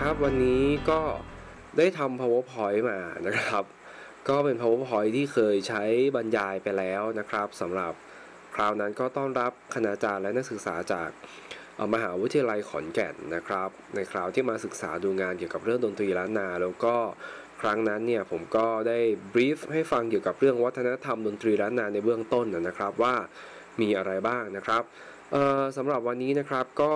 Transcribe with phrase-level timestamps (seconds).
[0.00, 1.00] นะครับ วันนี้ก็
[1.78, 3.64] ได้ทำ powerpoint มานะครับ
[4.28, 5.84] ก็เป็น powerpoint ที่เคยใช้
[6.16, 7.92] บรรยายไปแล้วนะครับสำหรับ
[8.54, 11.08] คราวนั้นก็ต้อนรับคณาจารย์และนักศึกษาจาก
[11.94, 16.94] มหาวิทยาลัยขอนแก่นนะครับ ในคราวที่มาศึกษาดูงานเกี่ยวกับเรื่องดนตรีล้านนา แล้วก็
[17.60, 18.98] ครั้งนั้นเนี่ยผมก็ได้
[19.32, 23.14] บรีฟให้ฟังเกี่ยวกับเรื่องวัฒนธรรมดนตรีล้านนาในเบื้องต้นนะครับว่า
[23.80, 24.82] มีอะไรบ้างนะครับ
[25.76, 26.94] สำหรับวันนี้นะครับก็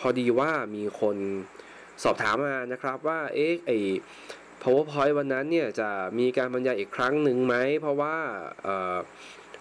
[0.00, 1.18] พอดีว่ามีคน
[2.04, 3.70] สอบถามมานะครับว่าเอ๊ะไอ
[4.62, 8.16] powerpoint วันนั้นเนี่ยจะมีการบรรยายอีกครั้งหนึ่งไหม เพราะว่า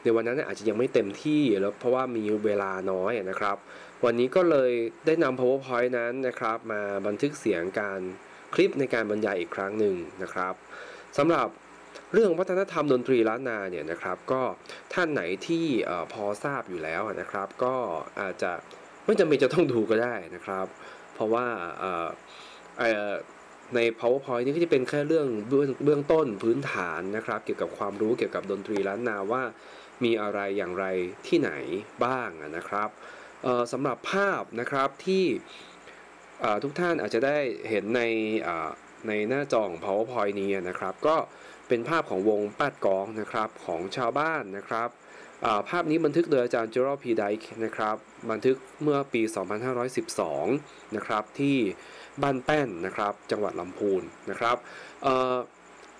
[0.03, 3.57] ในวันนั้นอาจจะยังไม่เต็มที่แล้วเพราะว่ามีเวลาน้อยนะครับ
[4.05, 4.71] วันนี้ก็เลย
[5.05, 7.99] ได้นำ powerpoint นั้นนะครับ มาบันทึกเสียงการ
[8.53, 10.53] คลิปในการบรรยายอีกครั้งหนึ่งนะครับ
[11.17, 11.47] สำหรับ
[12.13, 14.41] เรื่องวัฒนธรรมดนตรีล้านนาเนี่ยนะครับก็
[14.93, 15.65] ท่านไหนที่
[16.13, 17.75] พอทราบอยู่แล้วนะครับ ก็
[18.21, 18.51] อาจจะ
[19.05, 20.67] ไม่จำเป็นจะต้องดูก็ได้นะครับ
[21.15, 21.45] เพราะว่า
[23.75, 29.43] ใน powerpoint นี่ก็จะเป็นแค่เรื่องเบื้องเบื้องต้นพื้นฐานนะครับ เกี่ยวกับความรู้เกี่ยวกับดนตรีล้านนาว่า
[30.03, 30.85] มีอะไรอย่างไร
[31.27, 31.51] ที่ไหน
[32.05, 32.89] บ้างนะครับ
[33.71, 35.25] สำหรับภาพนะครับที่
[36.63, 37.37] ทุกท่านอาจจะได้
[37.69, 38.01] เห็นใน
[39.07, 41.15] ในหน้าจอของ powerpoint นี้นะครับ ก็
[41.67, 47.95] เป็นภาพของวงปาดกองนะครับของชาวบ้านนะครับาภาพนี้บันทึกโดยอาจารย์เจอร์พีไดค์นะครับ
[48.31, 49.21] บันทึกเมื่อปี
[50.09, 51.57] 2512 นะครับที่
[52.21, 54.57] บ้านแป้นนะครับ จังหวัดลำพูนนะครับ
[55.03, 55.15] เอ่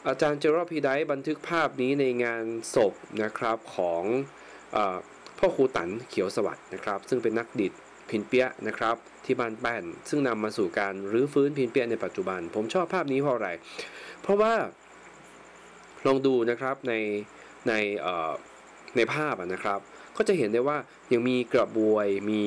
[0.08, 2.44] อาจารย์เจอร์พีไดบันทึกภาพนี้ในงาน
[2.76, 2.94] ศพ
[3.24, 4.04] นะครับของ
[4.76, 4.78] อ
[5.40, 7.74] พ่อครูตันเขียวสวัสด์นะครับ ซึ่งเป็นนักดิด
[8.10, 13.50] พินเปียะนะครับที่บ้านแป้น ซึ่งนำมาสู่การรื้อฟื้นพินเปียะในปัจจุบัน ผมชอบภาพนี้เพราะอะไร
[14.22, 14.54] เพราะว่า
[16.06, 16.94] ลองดูนะครับใน
[17.68, 17.74] ใน
[18.96, 19.80] ในภาพนะครับ
[20.18, 20.78] ก็จะเห็นได้ว่า
[21.14, 22.42] ยังมีกระบวยมี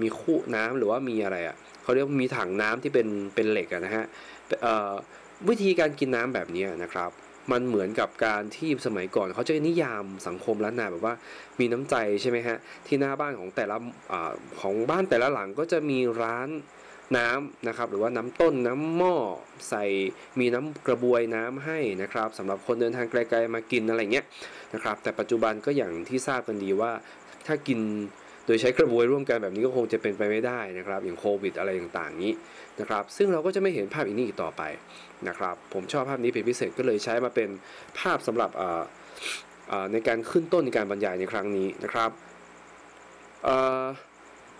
[0.00, 4.04] มีคู่น้ำหรือว่ามีอะไรอะ เขาเรียกมีถังน้ำที่เป็นเป็นเหล็กะนะฮะ
[4.62, 4.92] เอ่อ
[5.48, 7.10] วิธีการกินน้ำแบบนี้นะครับ
[7.52, 11.14] มันเหมือนกับการที่สมัยก่อน เขาจะนิยามสังคมล้านนาแบบว่า
[11.60, 12.56] มีน้ำใจใช่ไหมฮะ
[12.86, 13.76] ที่หน้าบ้านของแต่ละ
[14.12, 14.14] อ
[14.60, 16.48] ของบ้านแต่ละหลังก็จะมีร้าน
[17.16, 19.14] น้ำนะครับหรือว่าน้ำต้นน้ำหม้อ
[19.68, 19.84] ใส่
[20.40, 24.26] มีน้ำกระบวยน้ำให้นะครับสำหรับคนเดินทางไกลๆมากินอะไรเงี้ย
[24.74, 26.92] นะครับแต่ปัจจุบันก็อย่างที่ทราบกันดีว่า
[27.46, 27.80] ถ้ากิน
[28.46, 32.32] โดยใช้กระบวยร่วมกันแบบนี้ก็คงจะเป็นไปไม่ได้นะครับ อย่างโควิดอะไรต่างๆนี้
[32.80, 34.62] นะครับซึ่งเราก็จะไม่เห็นภาพอีกนี้อีกต่อไป
[35.28, 37.48] นะครับผมชอบภาพนี้เป็นพิเศษก็เลยใช้มาเป็น
[37.98, 38.50] ภาพสำหรับ
[39.92, 42.10] ในการขึ้นต้นในการบรรยายในครั้งนี้นะครับ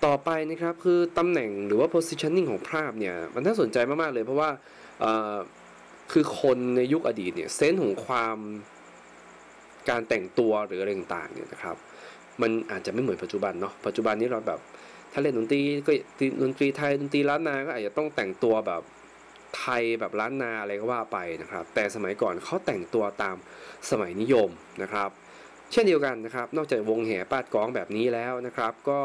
[0.04, 4.50] ต่อไปนะครับคือตำแหน่งหรือว่า positioning ของภาพเนี่ยมันน่าสนใจมาก ๆ เลยเพราะว่า
[6.12, 8.36] คือคนในยุคอดีตเนี่ยเซนส์ของความ
[9.90, 11.76] การแต่งตัวหรืออะไรต่างๆเนี่ยนะครับ
[12.42, 14.60] มันอาจจะไม่เหมือนปัจจุบันเนาะปัจจุบันนี้เราแบบ
[15.12, 15.92] ถ้าเล่นดนตรีก็
[16.42, 18.82] ดนตรีไทยดนตรีล้านนาก็อาจจะต้องแต่งตัวแบบ
[19.58, 23.36] ไทยแบบล้านนาอะไรก็ว่าไปนะครับ แต่สมัยก่อนเขาแต่งตัวตาม
[23.90, 24.48] สมัยนิยม
[24.82, 25.10] นะครับ
[25.76, 29.00] เช่นเดียวกันนะครับ นอกจากวงแห่ปาดกองแบบนี้แล้วนะครับ ก็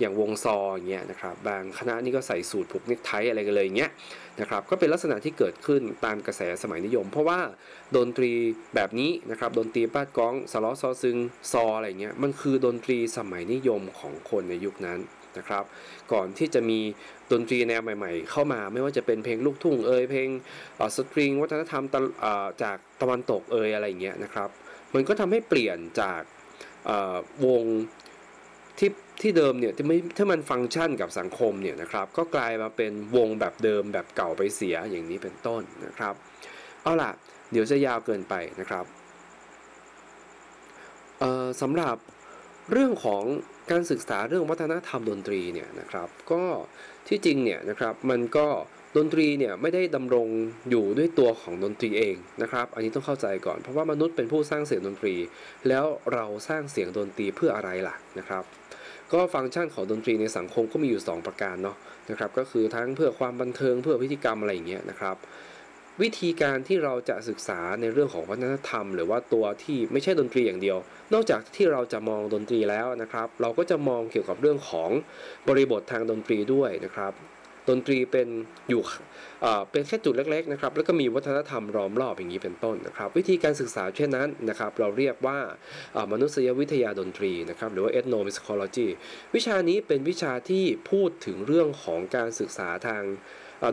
[0.00, 3.90] อย่างวงซออย่างเงี้ยนะครับ บางคณะนี่ก็ใส่สูตรผูกเนคไทอะไรกันเลยอย่างเงี้ย
[4.40, 7.38] นะครับ ก็เป็นลักษณะที่เกิดขึ้นตามกระแสสมัยนิยม เพราะว่า
[7.96, 8.32] ดนตรี
[8.74, 11.16] แบบนี้นะครับดนตรีปาดกองสล้อซอซึง
[11.52, 14.98] ซออะไรเงี้ยมันคือดนตรีสมัยนิยมของคนในยุคนั้น
[15.38, 15.64] นะครับ
[16.12, 16.80] ก่อนที่จะมี
[17.32, 20.28] ดนตรีแนวใหม่ ๆ เข้ามาไม่ว่าจะเป็นเพลงลูกทุ่งเอ่ยเพลง
[20.96, 21.84] สตริงวัฒนธรรม
[22.62, 24.50] จากตะวันตกเอ่ยอะไรเงี้ยนะครับ
[24.94, 26.22] มันก็ทำให้เปลี่ยนจาก
[27.46, 27.64] วง
[28.78, 28.90] ที่
[29.22, 36.14] ที่เดิมเนี่ยที่ไม่ถ้ามันฟังก์ชันกับสังคมเนี่ยนะครับ ก็กลายมาเป็นวงแบบเดิมแบบเก่าไปเสียอย่างนี้เป็นต้นนะครับ
[36.82, 37.10] เอาล่ะ
[37.52, 38.84] เดี๋ยวจะยาวเกินไปนะครับ
[41.60, 41.96] สำหรับ
[42.72, 43.22] เรื่องของ
[43.70, 46.42] การศึกษาเรื่องวัฒนธรรมดนตรีเนี่ยนะครับ ก็
[47.08, 48.46] ที่จริงเนี่ยนะครับมันก็
[48.96, 50.28] ดนตรีเนี่ยไม่ได้ดำรง
[50.70, 55.14] อยู่ด้วยตัวของดนตรีเองนะครับ อันนี้ต้องเข้าใจก่อน เพราะว่ามนุษย์เป็นผู้สร้างเสียงดนตรี
[55.68, 58.44] แล้วเราสร้างเสียงดนตรีเพื่ออะไรล่ะนะครับ
[59.12, 61.76] ก็ฟังก์ชันของดนตรีในสังคมก็มีอยู่ 2 ประการเนาะ
[62.10, 65.16] นะครับ ก็คือทั้งเพื่อความบันเทิงเพื่อพิธีกรรมอะไรอย่างเงี้ยนะครับ
[66.02, 70.78] วิธีการที่เราจะศึกษาในเรื่องของวัฒนธรรม หรือว่าตัวที่ไม่ใช่ดนตรีอย่างเดียว
[71.12, 74.90] นอกจากที่เราจะมองดนตรีแล้วนะครับ เราก็จะมองเกี่ยวกับเรื่องของ
[75.48, 77.12] บริบททางดนตรีด้วยนะครับ
[77.70, 78.28] ดนตรีเป็น
[78.70, 78.82] อยู่
[79.70, 85.38] เป็นแค่จุดเล็กๆนะครับแล้วก็มีวัฒนธรรมล้อมรอบอย่างนี้เป็นต้นนะครับ วิธีการศึกษาเช่นนั้นนะครับเราเรียกว่า
[86.12, 88.88] มนุษยวิทยาดนตรีนะครับหรือว่า ethnomusicology
[89.34, 93.04] วิชานี้เป็นวิชาที่พูดถึงเรื่องของการศึกษาทาง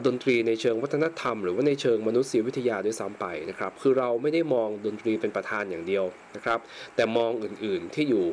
[0.05, 6.05] ดนตรีในเชิงวัฒนธรรม หรือว่าในเชิงมนุษยวิทยาด้วยซ้ำไปนะครับ คือเราไม่ได้มองดนตรีเป็นประธานอย่างเดียว
[6.35, 6.59] นะครับ
[6.95, 8.25] แต่มองอื่นๆที่อยู่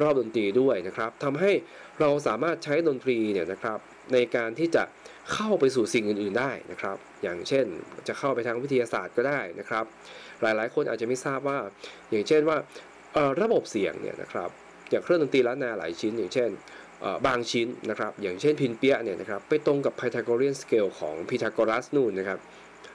[0.00, 1.52] รอบดนตรีด้วยนะครับทำให้
[2.00, 3.78] เราสามารถใช้ดนตรีเนี่ยนะครับ
[4.12, 4.82] ในการที่จะ
[5.32, 7.66] เข้าไปสู่สิ่งอื่น ๆได้นะครับ อย่างเช่น
[8.08, 9.84] จะเข้าไปทางวิทยาศาสตร์ก็ได้นะครับ
[10.42, 11.58] หลายๆ คนอาจจะไม่ทราบว่า
[12.10, 12.56] อย่างเช่นว่า
[13.42, 14.50] ระบบเสียงเนี่ยนะครับ
[14.90, 16.50] อย่างเครื่องดนตรีล้านนาหลายชิ้น อย่างเช่น
[17.26, 22.38] บางชิ้นนะครับ อย่างเช่นพินเปียเนี่ยนะครับ ไปตรงกับไพทาโกเรียนสเกลของพีทาโกรัสนู่นนะครับ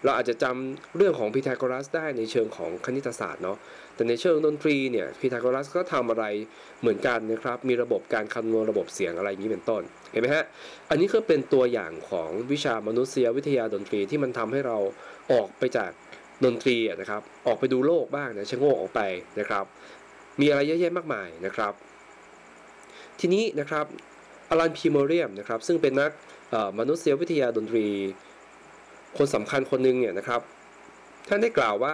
[0.06, 3.58] เราอาจจะจำเรื่องของพีทาโกรัสได้ในเชิงของคณิตศาสตร์เนาะ
[3.96, 6.26] แต่ในเชิงดนตรีเนี่ยพีทาโกรัสก็ทำอะไร
[6.82, 9.82] เหมือนกันนะครับ มีระบบการคำนวณระบบเสียงอะไรอย่างนี้เป็นต้น
[10.12, 10.46] เห็นไหมฮะ
[10.90, 14.78] อันนี้ก็เป็นตัวอย่างของวิชามานุษยวิทยาดนตรีที่มันทำให้เรา
[15.32, 15.92] ออกไปจาก
[16.46, 19.02] ดนตรีนะครับ ออกไปดูโลกบ้างนะชะโงกออกไป
[19.40, 19.66] นะครับ
[20.40, 21.74] มีอะไรเยอะแยะมากมายนะครับ
[23.20, 23.86] ทีนี้นะครับ
[24.50, 26.12] อลันพีเมอร์เรียมนะครับ ซึ่งเป็นนัก
[26.80, 27.88] มนุษยวิทยาดนตรี
[29.18, 30.42] คนสำคัญคนหนึ่งเนี่ยนะครับ
[31.30, 31.94] ท่านได้กล่าวว่า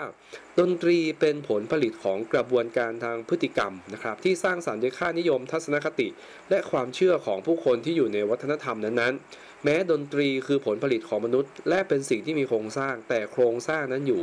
[0.59, 6.07] ดนตรีเป็นผลผลิตของกระบวนการทางพฤติกรรมนะครับ ที่สร้างสรรค์ด้วยค่านิยมทัศนคติ
[6.49, 14.21] และความเชื่อของผู้คนที่อยู่ในวัฒนธรรมนั้นๆ แม้ดนตรีคือผลผลิตของมนุษย์ และเป็นสิ่งที่มีโครงสร้าง แต่โครงสร้างนั้นอยู่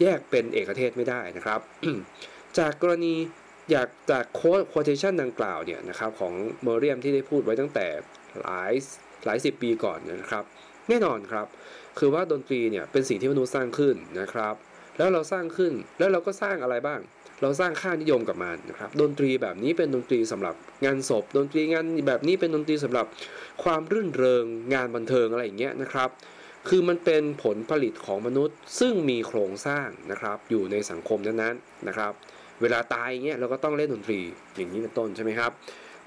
[0.00, 1.60] แยกเป็นเอกเทศไม่ได้นะครับ
[2.58, 3.14] จากกรณี
[3.70, 7.86] อยากจากโค้ดโคเทชันดังกล่าวเนี่ยนะครับของเมอร์เรียมที่ได้พูดไว้ตั้งแต่
[8.40, 8.72] หลาย
[9.24, 10.44] หลายสิบปีก่อนนะครับ
[10.88, 11.46] แน่นอนครับ
[11.98, 14.54] คือว่าดนตรีเนี่ยเป็นสิ่งที่มนุษย์สร้างขึ้นนะครับ
[14.98, 17.00] แล้วเราสร้างขึ้นแล้วเราก็สร้างอะไรบ้าง
[17.42, 20.54] เราสร้างค่านิยมกับมันนะครับ ดนตรีแบบนี้เป็นดนตรีสำหรับ
[20.84, 23.06] งานศพ ดนตรีงานแบบนี้เป็นดนตรีสำหรับ
[23.64, 24.44] ความรื่นเริง
[24.74, 26.08] งานบันเทิงอะไรอย่างเงี้ยนะครับ
[26.68, 32.12] คือมันเป็นผลผลิตของมนุษย์ ซึ่งมีโครงสร้างนะครับอยู่ในสังคมนั้นๆนะครับ
[32.62, 34.18] เวลาตายเงี้ยเราก็ต้องเล่นดนตรี
[34.56, 35.50] อย่างนี้เป็นต้นใช่ไหมครับ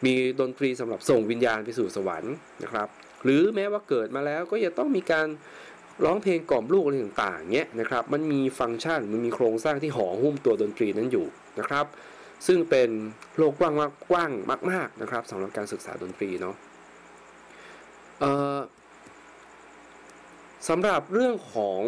[0.06, 2.34] มีดนตรีสำหรับส่งวิญญาณไปสู่สวรรค์
[2.64, 2.88] นะครับ
[3.24, 5.28] หรือแม้ว่าเกิดมาแล้วก็จะต้องมีการ
[6.04, 11.28] ร้องเพลงกล่อมลูกอะไรต่างๆเนี้ยนะครับ มันมีฟังก์ชันมันมีโครงสร้างที่ห่อหุ้มตัวดนตรีนั้นอยู่
[11.60, 11.86] นะครับ
[12.48, 12.90] ซึ่งเป็น
[13.38, 14.32] โลกกว้างมากกว้าง
[14.72, 16.56] มาก ๆนะครับสำหรับการศึกษาดนตรีเนาะ
[20.70, 21.82] สำหรับเรื่องของ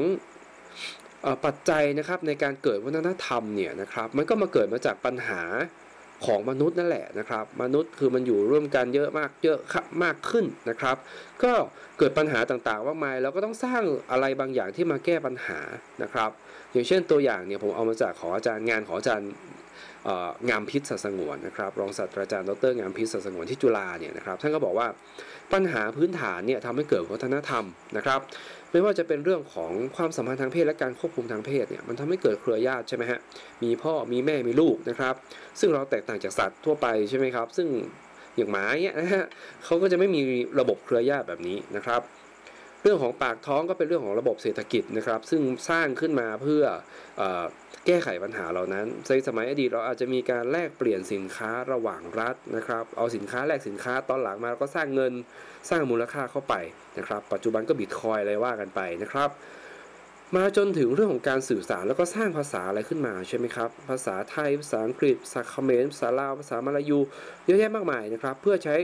[1.45, 5.41] ปัจจัยนะครับในการเกิดวัฒนธรรมเนี่ยนะครับ มันก็มาเกิดมาจากปัญหา
[6.25, 9.59] ของมนุษย์นั่นแหละนะครับ มนุษย์คือมันอยู่ร่วมกันเยอะมากเยอะ
[10.03, 10.95] มากขึ้นนะครับ
[11.44, 11.51] ก็
[11.97, 15.59] เกิดปัญหาต่างๆมากมายเราก็ต้องสร้างอะไรบางอย่างที่มาแก้ปัญหา
[16.03, 16.29] นะครับ
[16.73, 19.31] อย่างเช่นตัวอย่างเนี่ยผมเอามาจากขออาจารย์งานของอาจารย์
[20.50, 24.88] งามพิษสัสงวนนะครับรองศาสตราจารย์ดรงามพิษสัสงวนที่จุฬาเนี่ยนะครับท่านก็บอกว่า
[25.53, 27.63] ปัญหาพื้นฐานเนี่ยทำให้เกิดวัฒนธรรม
[27.97, 28.19] นะครับ
[28.71, 33.19] ไม่ว่าจะเป็นเรื่องของความสัมพันธ์ทางเพศและการควบคุมทางเพศเนี่ยมันทำให้เกิดเครือญาติใช่ไหมฮะ
[33.63, 35.15] มีพ่อมีแม่มีลูกนะครับ
[35.59, 37.68] ซึ่งเราแตกต่างจากสัตว์ทั่วไปใช่ไหมครับ ซึ่ง
[38.38, 39.25] อย่างหมาเนี่ยนะฮะ
[39.65, 40.21] เขาก็จะไม่มี
[40.59, 42.01] ระบบเครือญาติแบบนี้นะครับ
[42.83, 46.63] เรื่องของปากท้องก็เป็นเรื่องของระบบเศรษฐกิจนะครับ ซึ่งสร้างขึ้นมาเพื่อ
[47.85, 55.13] แก้ไขปัญหาเหล่านั้นในสมัยอดีตเราอาจจะมีการแลกเปลี่ยนสินค้าระหว่างรัฐนะครับ เอาสินค้าแลกสินค้าตอนหลังมาก็สร้างเงิน
[55.69, 56.55] สร้างมูลค่าเข้าไป
[56.97, 59.29] นะครับ ปัจจุบันก็บิตคอยอะไรว่ากันไปนะครับ
[60.35, 67.00] มาจนถึงเรื่องของการสื่อสารแล้วก็สร้างภาษาอะไรขึ้นมาใช่ไหมครับ ภาษาไทยภาษาอังกฤษภาษาเขมรภาษาลาวภาษามาลายู
[67.45, 68.75] เยอะแยะมากมายนะครับ เพื่อใช้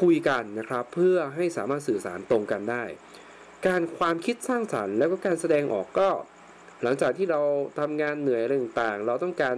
[0.00, 2.84] คุยกันนะครับ เพื่อให้สามารถสื่อสารตรงกันได้
[3.66, 6.08] การความคิดสร้างสรรค์แล้วก็การแสดงออกก็
[6.82, 7.40] หลังจากที่เรา
[7.80, 9.56] ทำงานเหนื่อยอะไรต่างๆ เราต้องการ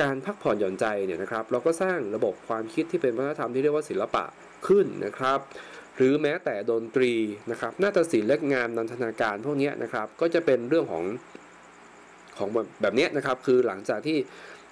[0.00, 4.24] การพักผ่อนหย่อนใจเนี่ยนะครับ เราก็สร้างระบบความคิดที่เป็นวัฒนธรรมที่เรียกว่าศิลปะ
[4.66, 5.38] ขึ้นนะครับ
[5.96, 7.12] หรือแม้แต่ดนตรี
[7.50, 11.04] นะครับนาฏศิลป์และงานนันทนาการพวกนี้นะครับ ก็จะเป็นเรื่องของ
[12.38, 12.48] ของ
[12.82, 14.18] แบบนี้นะครับ คือหลังจากที่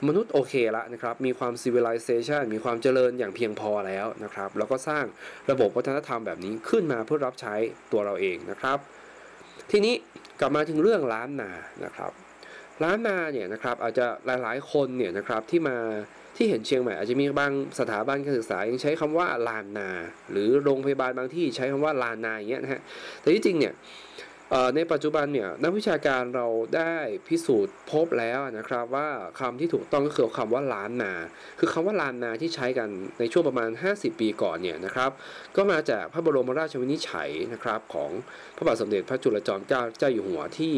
[0.08, 5.04] มนุษย์โอเคแล้วนะครับ มีความ civilization มีความเจริญอย่างเพียงพอแล้วนะครับ แล้วก็สร้าง
[5.50, 7.54] ระบบวัฒนธรรมแบบนี้ขึ้นมาเพื่อรับใช้
[7.92, 8.78] ตัวเราเองนะครับ
[9.70, 9.94] ทีนี้
[10.42, 11.50] กลับมาถึงเรื่องล้านนา
[11.84, 12.12] นะครับ
[12.84, 15.76] ล้านนาเนี่ยนะครับอาจจะหลายๆคนเนี่ยนะครับที่มา
[16.36, 19.88] ที่เห็นเชียงใหม่อาจจะมีบางสถาบันการศึกษายังใช้คำว่าลานนา
[20.30, 22.80] หรือโรงพยาบาลบางที่ใช้คำว่าลานนาอย่างเงี้ยนะฮะ
[23.20, 23.72] แต่ที่จริงเนี่ย
[24.76, 26.92] ในปัจจุบันเนี่ยนักวิชาการเราได้
[27.28, 29.08] พิสูจน์พบแล้วนะครับว่า
[29.40, 31.12] คำที่ถูกต้องก็คือคำว่าล้านนา
[31.58, 35.10] คือคำว่าลานนาที่ใช้กันในช่วงประมาณ 50 ปีก่อนเนี่ยนะครับ
[35.56, 38.10] ก็มาจากพระบรมราชวินิจฉัยนะครับของ
[38.56, 40.74] พระบาทสมเด็จพระจุลจอมเกล้าเจ้าอยู่หัวที่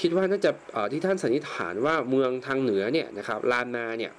[0.00, 0.50] คิดว่าน่าจะ
[0.92, 4.12] ที่ท่านสันนิษฐานว่าเมืองทางเหนือเนี่ยนะครับลานนาเนี่ย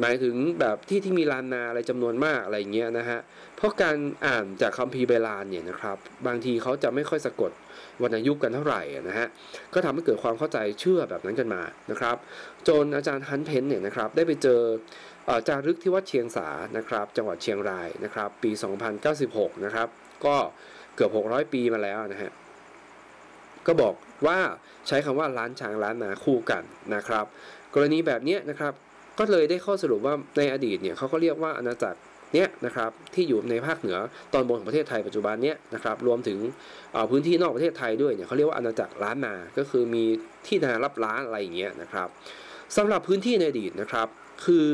[0.00, 3.20] หมายถึงแบบที่ที่มีลานนาอะไรจำนวนมากอะไรเงี้ยนะฮะ
[3.56, 7.52] เพราะการอ่านจากคัมภีร์เบลานเนี่ยนะครับ บางทีเขาจะไม่ค่อยสะกด
[8.02, 9.26] วรรณยุกกันเท่าไหร่นะฮะ
[9.74, 12.16] ก็ทำให้เกิดความเข้าใจเชื่อแบบนั้นกันมานะครับ
[12.68, 14.60] จนอาจารย์ฮันเพนเนี่ยนะครับได้ไปเจอ
[15.48, 18.50] จารึกที่วัดเชียงสานะครับ จังหวัดเชียงรายนะครับ ปี
[19.08, 19.88] 2096 นะครับ
[20.24, 20.36] ก็
[20.96, 22.30] เกือบ 600 ปีมาแล้วนะฮะ
[23.66, 23.94] ก็บอก
[24.26, 24.38] ว่า
[24.86, 26.62] ใช้คำว่าล้านช้างล้านนาคู่กัน
[26.94, 27.24] นะครับ
[27.74, 28.72] กรณีแบบนี้นะครับ
[29.18, 31.98] ก็เลยได้ข้อสรุปว่าในอดีตเนี่ยเขาก็เรียกว่าอาณาจักร
[32.34, 33.98] เนี้ยนะครับที่อยู่ในภาคเหนือ
[34.32, 36.38] ตอนบนของประเทศไทยปัจจุบันเนี้ยนะครับรวมถึง
[37.10, 40.04] พื้นที่นอกประเทศไทยด้วยเนี่ยเขาเรียกว่าอาณาจักรล้านนา ก็คือมี
[40.46, 42.08] ที่นารับล้านอะไรอย่างเงี้ยนะครับ
[42.76, 44.08] สำหรับพื้นที่ในอดีตนะครับ
[44.44, 44.66] คือ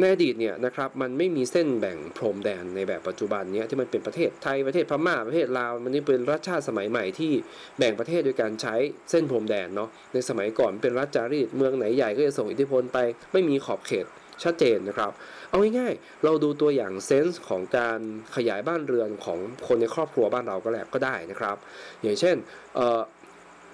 [0.00, 7.32] ในอดีตเนี่ยนะครับมันไม่มีเส้นแบ่งพรมแดนในแบบปัจจุบันเนี้ยที่มันเป็นประเทศไทยประเทศพม่าประเทศลาวมันนี่เป็นรัฐชาติสมัยใหม่ที่
[7.78, 8.74] แบ่งประเทศโดยการใช้
[9.10, 12.98] เส้นพรมแดนเนาะในสมัยก่อนเป็นรัฐจารีตเมืองไหนใหญ่ก็จะส่งอิทธิพลไป
[13.32, 14.06] ไม่มีขอบเขต
[14.44, 15.12] ชัดเจนนะครับ
[15.48, 18.00] เอาง่ายๆ เราดูตัวอย่างเซนส์ของการ
[18.36, 21.56] ขยายบ้านเรือนของคนในครอบครัวบ้านเราก็แล้วก็ได้นะครับ
[22.02, 22.36] อย่างเช่น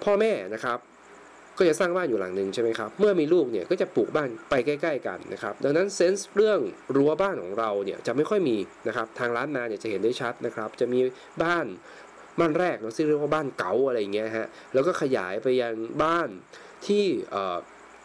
[0.03, 0.79] พ่อแม่นะครับ
[1.57, 6.59] ก็จะสร้างบ้านอยู่หลังหนึ่งใช่ไหมครับ เมื่อมีลูกเนี่ยก็จะปลูกบ้านไปใกล้ ๆ กันนะครับ ดังนั้นเซนส์เรื่อง
[6.95, 8.57] รั้วบ้านของเราเนี่ยจะไม่ค่อยมี
[8.87, 10.99] นะครับ ทางร้านนาเนี่ยจะเห็นได้ชัดนะครับ จะมี
[11.43, 11.65] บ้าน
[12.39, 16.29] บ้านแรกเราซึ่งเรียกว่าบ้านเก๋าอะไรเงี้ยฮะ แล้วก็ขยายไปยังบ้าน
[16.87, 17.05] ที่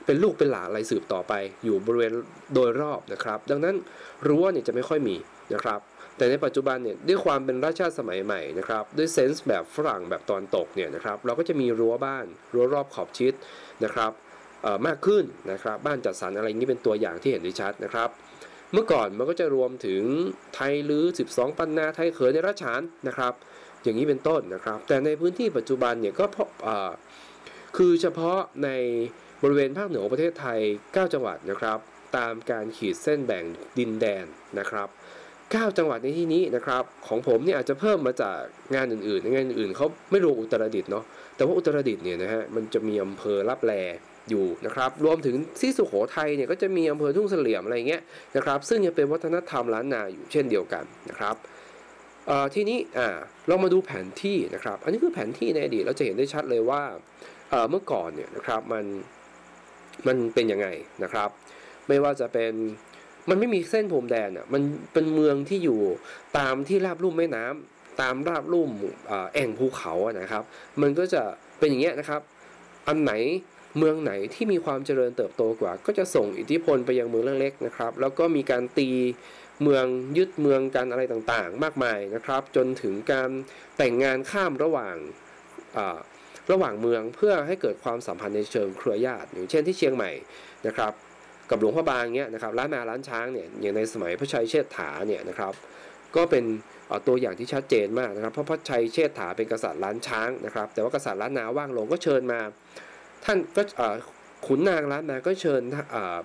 [0.07, 1.33] เป็นลูกเป็นหลานอะไรสืบต่อไป
[1.64, 2.12] อยู่บริเวณ
[2.55, 3.75] โดยรอบนะครับ ดังนั้น
[4.28, 5.17] รั้วเนี่ยจะไม่ค่อยมี
[5.55, 5.81] นะครับ
[6.18, 13.32] แต่ในปัจจุบันเนี่ยด้วยความเป็นราชาสมัยใหม่นะครับด้วยเซนส์แบบฝรั่งแบบตอนตกเนี่ยนะครับเราก็จะมีรั้วบ้านรั้วรอบขอบชิด
[13.84, 14.12] นะครับ
[14.87, 18.08] มากขึ้นนะครับบ้านจัดสรรอะไรอย่างนี้เป็นตัวอย่างที่เห็นได้ชัดนะครับ
[18.72, 20.02] เมื่อก่อนมันก็จะรวมถึง
[20.54, 23.32] ไทยลือ 12 ปันนาไทยเขยในราชานนะครับ
[23.82, 26.26] อย่างนี้เป็นต้นนะครับ แต่ในพื้นที่ปัจจุบันเนี่ยก็
[27.76, 28.70] คือเฉพาะใน
[29.42, 31.78] บริเวณภาคเหนือของประเทศไทย 9 จังหวัดนะครับ
[32.16, 33.44] ตามการขีดเส้นแบ่ง
[33.78, 34.25] ดินแดน
[34.58, 34.88] นะครับ
[35.52, 38.38] 9 จังหวัดในที่นี้นะครับ ของผมเนี่ยอาจจะเพิ่มมาจาก
[38.75, 41.05] งานอื่นๆงานอื่นเขาไม่รวมอุตรดิตถ์เนาะ
[41.37, 43.73] แต่ว่าอุตรดิตถ์เนี่ยนะฮะมันจะมีอำเภอรับแล
[44.31, 48.02] อยู่นะครับรวมถึงที่สุโขทัยเนี่ยก็จะมีอำเภอทุ่งเสลี่ยมอะไรเงี้ย
[48.37, 51.37] นะครับซึ่งยังเป็นวัฒนธรรมล้านนาอยู่เช่นเดียวกันนะครับ
[52.55, 52.78] ทีนี้
[53.49, 56.83] เรามาดูแผนที่นะครับ อันนี้คือแผนที่ในอดีตเราจะเห็นได้ชัดเลยว่า
[57.71, 58.85] เมื่อก่อนเนี่ยนะครับมัน
[60.07, 60.69] มันเป็นยังไง
[61.02, 61.28] นะครับ
[61.88, 62.52] ไม่ว่าจะเป็น
[63.28, 65.80] มันไม่มีเส้นพรมแดนอะมันเป็นเมืองที่อยู่
[66.38, 68.70] ตามที่ราบลุ่มแม่น้ำตามราบลุ่ม
[69.35, 70.44] แอ่งภูเขาอะนะครับ
[70.80, 71.23] มันก็จะ
[71.58, 72.20] เป็นอย่างเงี้ยนะครับ
[72.88, 73.12] อันไหน
[73.78, 78.90] เมืองไหนที่มีความเจริญเติบโตกว่า ก็จะส่งอิทธิพลไปยังเมืองเล็กๆนะครับ แล้วก็มีการตี
[79.62, 79.85] เมือง
[80.16, 83.30] ยึดเมืองกันอะไรต่างๆ มากมายนะครับ จนถึงการ
[83.78, 84.97] แต่งงานข้ามระหว่าง
[86.52, 90.11] ระหว่างเมืองเพื่อให้เกิดความสัมพันธ์ในเชิงเครือญาติอย่างเช่นที่เชียงใหม่
[90.66, 90.92] นะครับ
[91.50, 95.52] กับหลวงพ่อบางเนี้ยนะครับร้านนาร้านช้างเนี่ยอย่างในสมัยพระชัยเชษฐาเนี่ยนะครับ
[96.17, 96.45] ก็เป็น
[97.07, 102.40] ตัวอย่างที่ชัดเจนมากนะครับ เพราะพระชัยเชษฐาเป็นกษัตริย์ล้านช้างนะครับ แต่ว่ากษัตริย์ล้านนาว่างลงก็เชิญมา
[103.25, 103.62] ท่านก็
[104.47, 105.62] ขุนนางล้านนาก็เชิญ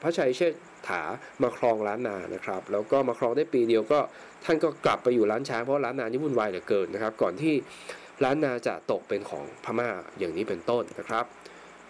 [0.01, 0.53] พระชัยเชษ
[0.87, 1.01] ฐา
[1.43, 3.99] มาครองล้านนานะครับ แล้วก็มาครองได้ปีเดียวก็
[4.45, 7.53] ท่านก็กลับไปอยู่ล้านช้างเพราะล้านนานี่วุ่นวายเหลือเกินนะครับ ก่อนที่
[8.23, 9.89] ล้านนาจะตกเป็นของพม่า
[10.19, 11.25] อย่างนี้เป็นต้นนะครับ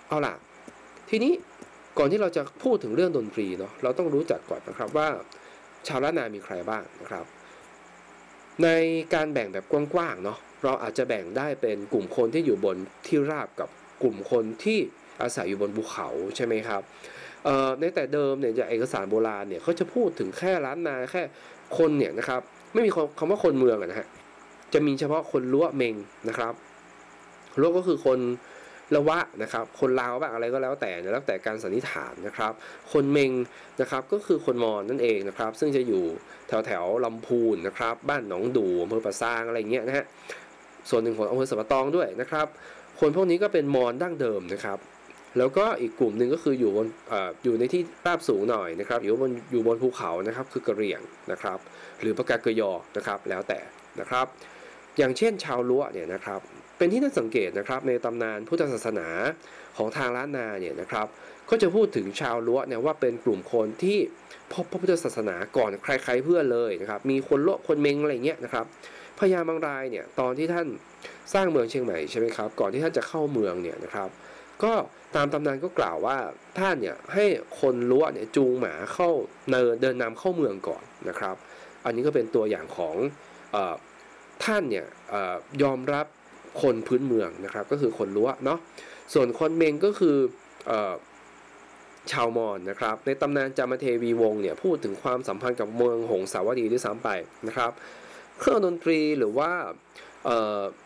[0.07, 0.33] เอาล่ะ
[1.09, 1.33] ทีนี้
[1.97, 5.07] ก่อนที่เราจะพูดถึงเรื่องดนตรีเนาะเราต้องรู้จักก่อนนะครับว่า
[5.87, 7.25] ชาวล้านนามีใครบ้างนะครับ
[8.63, 8.67] ใน
[9.13, 13.69] การแบ่งแบบกว้างๆเนาะเราอาจจะแบ่งได้เป็นกลุ่มคนที่อยู่บนที่ราบกับ
[14.03, 14.79] กลุ่มคนที่
[15.21, 16.81] อาศัยอยู่บนภูเขาใช่ไหมครับ
[17.79, 21.23] ในแต่เดิมเนี่ยจากเอกสารโบราณเนี่ยเขาจะพูดถึงแค่ล้านนาแค่
[21.77, 22.41] คนเนี่ยนะครับ
[22.73, 24.07] ไม่มีคำว่าคนเมืองนะฮะ
[24.73, 25.95] จะมีเฉพาะคนล้วเมง
[26.29, 26.53] นะครับ
[27.61, 28.19] ล้วก็คือคน
[28.95, 32.53] ละวะนะครับคนลาวบ้างอะไรก็แล้วแต่แล้วแต่การสันนิษฐานนะครับ
[32.91, 33.31] คนเมง
[33.81, 36.03] นะครับก็คือคนมอญนั่นเองนะครับ ซึ่งจะอยู่
[36.47, 40.05] แถวแถวลำพูนนะครับ บ้านหนองดูอำเภอปะซางอะไรเงี้ยนะฮะ
[40.89, 42.47] ส่วนหนึ่งของอำเภอสมตองด้วยนะครับ
[42.99, 44.79] คนพวกนี้ก็เป็นมอญดั้งเดิมนะครับ
[45.37, 51.57] แล้วก็อีกกลุ่มหนึ่งก็คืออยู่บนออยู่ในที่ราบสูงหน่อยนะครับ อยู่บนอยู่บนภูเขานะครับ คือกระเหรี่ยงนะครับ
[52.01, 53.59] หรือปากากยอนะครับแล้วแต่
[53.99, 54.25] นะครับ
[54.97, 56.41] อย่างเช่นชาวล้วเนี่ยนะครับ
[56.77, 59.07] เป็นที่น่าสังเกตนะครับในตำนานพุทธศาสนา
[59.77, 61.07] ของทางล้านนาเนี่ยนะครับ
[61.49, 63.97] ก็จะพูดถึงชาวล้วเนี่ยว่าเป็นกลุ่มคนที่
[64.53, 68.65] พบพระพุทธศาสนาก่อนใครๆเพื่อเลยนะครับ มีคนโลคนเมงอะไรเงี้ยนะครับ
[69.19, 70.67] พญาบางรายเนี่ยตอนที่ท่าน
[71.33, 74.09] สร้างเมืองเชียงใหม่ใช่ไหมครับ ก่อนที่ท่านจะเข้าเมืองเนี่ยนะครับ
[74.63, 74.73] ก็
[75.15, 76.17] ตามตำนานก็กล่าวว่า
[76.59, 77.25] ท่านเนี่ยให้
[77.59, 79.09] คนล้วเนี่ยจูงหมาเข้า
[79.49, 81.35] เนินเดินนำเข้าเมืองก่อนนะครับ
[81.85, 82.95] อันนี้ก็เป็นตัวอย่างของ
[84.45, 84.85] ท่านเนี่ย
[85.63, 86.05] ยอมรับ
[86.61, 88.59] คนพื้นเมืองนะครับ ก็คือคนล้วเนาะ
[89.13, 90.17] ส่วนคนเมงก็คือ
[92.11, 97.09] ชาวมอญนะครับ ในตำนานจามเทวีวงเนี่ยพูดถึงความสัมพันธ์กับเมืองหงสาวดีด้วยซ้ำไป
[97.47, 97.71] นะครับ
[98.39, 99.51] เครื่องดนตรีหรือว่า
[100.25, 100.27] เ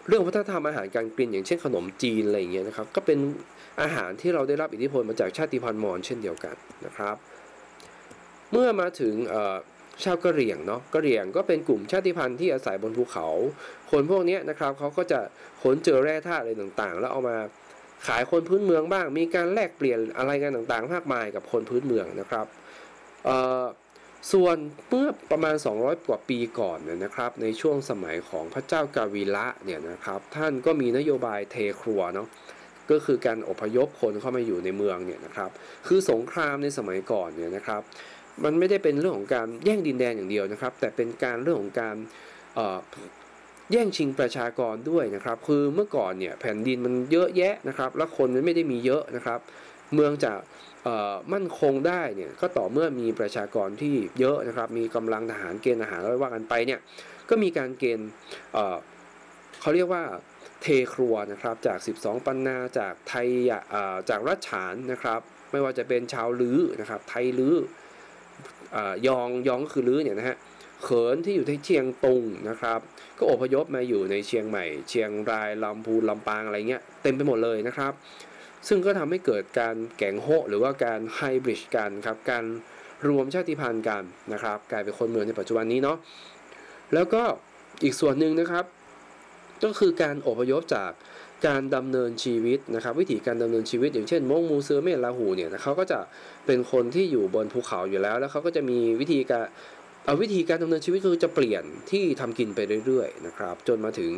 [0.08, 3.20] เรื่องวัฒนธรรมอาหารการกินอย่างเช่นขนมจีนอะไรอย่างเงี้ยนะครับ ก็เป็น
[3.82, 6.56] อาหารที่เราได้รับอิทธิพลมาจากชาติพันธุ์มอญเช่นเดียวกัน
[6.86, 7.16] นะครับ
[8.52, 9.16] เมื่อมาถึง
[10.04, 13.28] ชาวกะเหรี่ยงเนาะกะเหรี่ยงก็เป็นกลุ่มชาติพันธุ์ที่อาศัยบนภูเขา
[13.92, 15.20] คนพวกนี้นะครับเขาก็จะ
[15.62, 17.38] ขนเจอแร่ธาตุอะไรต่างๆ แล้วเอามา
[18.08, 22.46] ขายคนพื้นเมืองบ้าง มีการแลกเปลี่ยนอะไรกันต่างๆ มากมายกับคนพื้นเมืองนะครับ
[24.34, 24.58] ส่วน
[24.90, 32.28] เมื่อประมาณ 200 กว่าปีก่อนเนี่ยนะครับ ในช่วงสมัยของพระเจ้ากาวิละเนี่ยนะครับท่านก็มีนโยบายเทครัวเนาะ
[32.92, 35.50] ก็คือการอพยพคนเข้ามาอยู่ในเมืองเนี่ยนะครับ
[35.88, 37.82] คือสงครามในสมัยก่อนเนี่ยนะครับ
[38.44, 41.96] มันไม่ได้เป็นเรื่องของการแย่งดินแดนอย่างเดียวนะครับ แต่เป็นการเรื่องของการ
[43.72, 49.40] แย่งชิงประชากรด้วยนะครับ คือเมื่อก่อนเนี่ยแผ่นดินมันเยอะแยะนะครับ แล้วคนมันไม่ได้มีเยอะนะครับ
[49.94, 50.34] เมืองจะ
[51.34, 56.80] มั่นคงได้เนี่ยก็ต่อเมื่อมีประชากรที่เยอะนะครับ มีกำลังทหารเกณฑ์ทหารอะไรว่ากันไปเนี่ย
[57.30, 58.10] ก็มีการเกณฑ์
[59.62, 60.04] เขาเรียกว่า
[60.62, 63.28] เทครัวนะครับจาก 12 ปันนาจากไทย
[64.10, 65.20] จากรัชฉานนะครับ
[65.52, 67.56] ไม่ว่าจะเป็นชาวลือนะครับไทยลือ
[69.08, 70.38] ยองยองคือลื้อเนี่ยนะฮะ
[70.84, 72.80] เขินที่อยู่ที่เชียงตุงนะครับ
[73.18, 77.94] ก็อพยพมาอยู่ในเชียงใหม่ เชียงรายลำพูนลำปางอะไรเงี้ยเต็มไปหมดเลยนะครับ
[78.68, 82.44] ซึ่งก็ทำให้เกิดการแก่งโฮหรือว่าการไฮบริดกันครับการ
[83.08, 85.98] รวมชาติพันธุ์กันนะครับ กลายเป็นคนเมืองในปัจจุบันนี้เนาะ
[86.94, 87.24] แล้วก็
[87.84, 88.66] อีกส่วนหนึ่งนะครับ
[89.64, 90.92] ก็คือการอพยพจาก
[91.46, 96.00] การดำเนินชีวิตนะครับ วิธีการดำเนินชีวิต อย่างเช่นมงมูเซอร์เมลาหูเนี่ยเขาก็จะ
[96.46, 99.46] เป็นคนที่อยู่บนภูเขาอยู่แล้ว แล้วเขาก็จะมีวิธีการ
[100.06, 104.14] เอาวิธีการดำเนินชีวิตคือจะเปลี่ยนที่ทำกินไปเรื่อยๆนะครับ จนมาถึง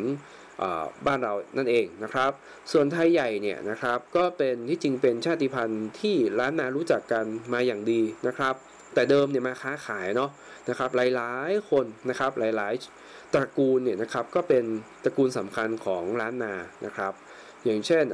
[1.06, 2.30] บ้านเรานั่นเองนะครับ
[2.72, 8.54] ส่วนไทยใหญ่เนี่ยนะครับ ก็เป็นที่จริงเป็นชาติพันธุ์ที่ล้านนารู้จักกันมาอย่างดีนะครับ
[8.94, 10.30] แต่เดิมเนี่ยมาค้าขายเนาะ
[10.68, 12.99] นะครับ หลายๆคนนะครับหลายๆ
[13.34, 14.64] ตระกูลเนี่ยนะครับก็เป็น
[15.04, 16.54] ตระกูลสำคัญของล้านนา
[16.86, 17.12] นะครับ
[17.64, 18.04] อย่างเช่น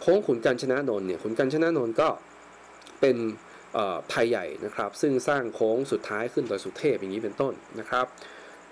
[0.00, 2.08] โค้งขุนกันชนะนนเนี่ยขุนกันชนะนนก็
[3.00, 3.16] เป็น
[4.10, 8.06] ไทยใหญ่นะครับ ซึ่งสร้างโค้งสุดท้ายขึ้นต่อสุเทพอย่างนี้เป็นต้นนะครับ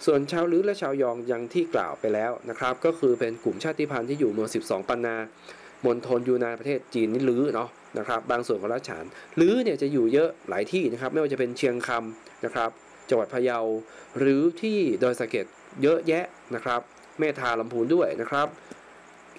[0.07, 5.17] ส่วนชาวลื้อและชาวยองยังที่กล่าวไปแล้วนะครับ ก็คือเป็นกลุ่มชาติพันธุ์ที่อยู่เมือง 12 ปันนา
[5.87, 9.05] มณฑลยูนานประเทศจีนนี่ลื้อเนาะนะครับ บางส่วนของรัชฉาน
[9.41, 12.71] ลื้อเนี่ยจะอยู่เยอะหลายที่นะครับ ไม่ว่าจะเป็นเชียงคำนะครับ
[13.09, 13.59] จังหวัดพะเยา
[14.19, 15.47] หรือที่ดอยสะเก็ด
[15.83, 16.81] เยอะแยะนะครับ
[17.19, 18.49] เมธาลำพูนด้วยนะครับ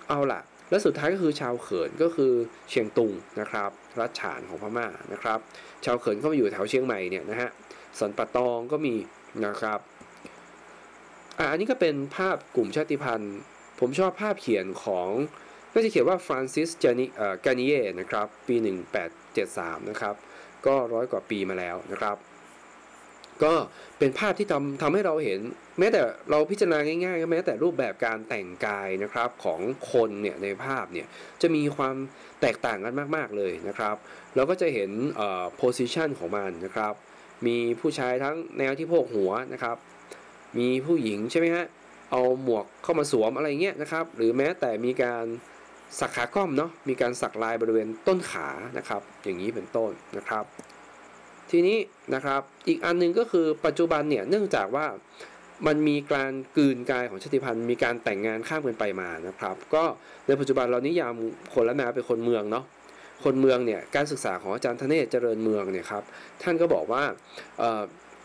[0.09, 2.33] เอาล่ะ และสุดท้ายก็คือชาวเขินก็คือ
[2.69, 5.39] เชียงตุงนะครับ รัชฉานของพม่านะครับ
[5.85, 7.49] ชาวเขินเข้ามาอยู่แถวเชียงใหม่เนี่ยนะฮะ
[7.99, 8.95] สันปะตองก็มี
[9.45, 9.79] นะครับ
[11.39, 13.35] อ่าอันนี้ก็เป็นภาพกลุ่มชาติพันธุ์
[13.79, 15.09] ผมชอบภาพเขียนของ
[15.73, 18.55] ก็จะเขียนว่าฟรานซิสจานิเอ่อกานิเย่นะครับ ปี
[19.23, 20.15] 1873 นะครับ
[20.65, 22.17] ก็ร้อยกว่าปีมาแล้วนะครับ
[23.43, 23.53] ก็
[23.99, 25.39] เป็นภาพที่ทำทำให้เราเห็น
[25.79, 29.59] แม้แต่เราพิจารณาง่ายๆก็แม้แต่รูปแบบการแต่งกายนะครับของ
[29.91, 31.07] คนเนี่ยในภาพเนี่ย
[31.41, 31.95] จะมีความ
[32.41, 33.95] แตกต่างกันมากๆเลยนะครับ
[34.35, 36.93] เราก็จะเห็นเอ่อ position ของมันนะครับ
[37.47, 39.77] มีผู้ชายทั้งแนวที่โพกหัวนะครับ
[40.57, 41.65] มีผู้หญิงใช่ไหมฮะ
[42.11, 45.25] เอาหมวกเข้ามาสวมอะไรเงี้ยนะครับ หรือแม้แต่มีการ
[45.99, 48.47] สักขาก้อมเนาะมีการสักลายบริเวณต้นขา
[48.77, 50.45] นะครับ อย่างนี้เป็นต้นนะครับ
[51.51, 51.77] ทีนี้
[52.15, 54.85] นะครับอีกอันนึงก็คือปัจจุบันเนี่ยเนื่องจากว่า
[55.67, 59.83] มันมีการกืนกายของชาติพันธุ์มีการแต่งงานข้ามกันไปมานะครับ ก็
[60.27, 61.13] ในปัจจุบันเรานิยาม
[61.53, 62.65] คนละนาเป็นคนเมืองเนาะ
[63.23, 66.03] คนเมืองเนี่ยการศึกษาของอาจารย์ธเนศเจริญเมืองเนี่ยครับ
[66.43, 67.03] ท่านก็บอกว่า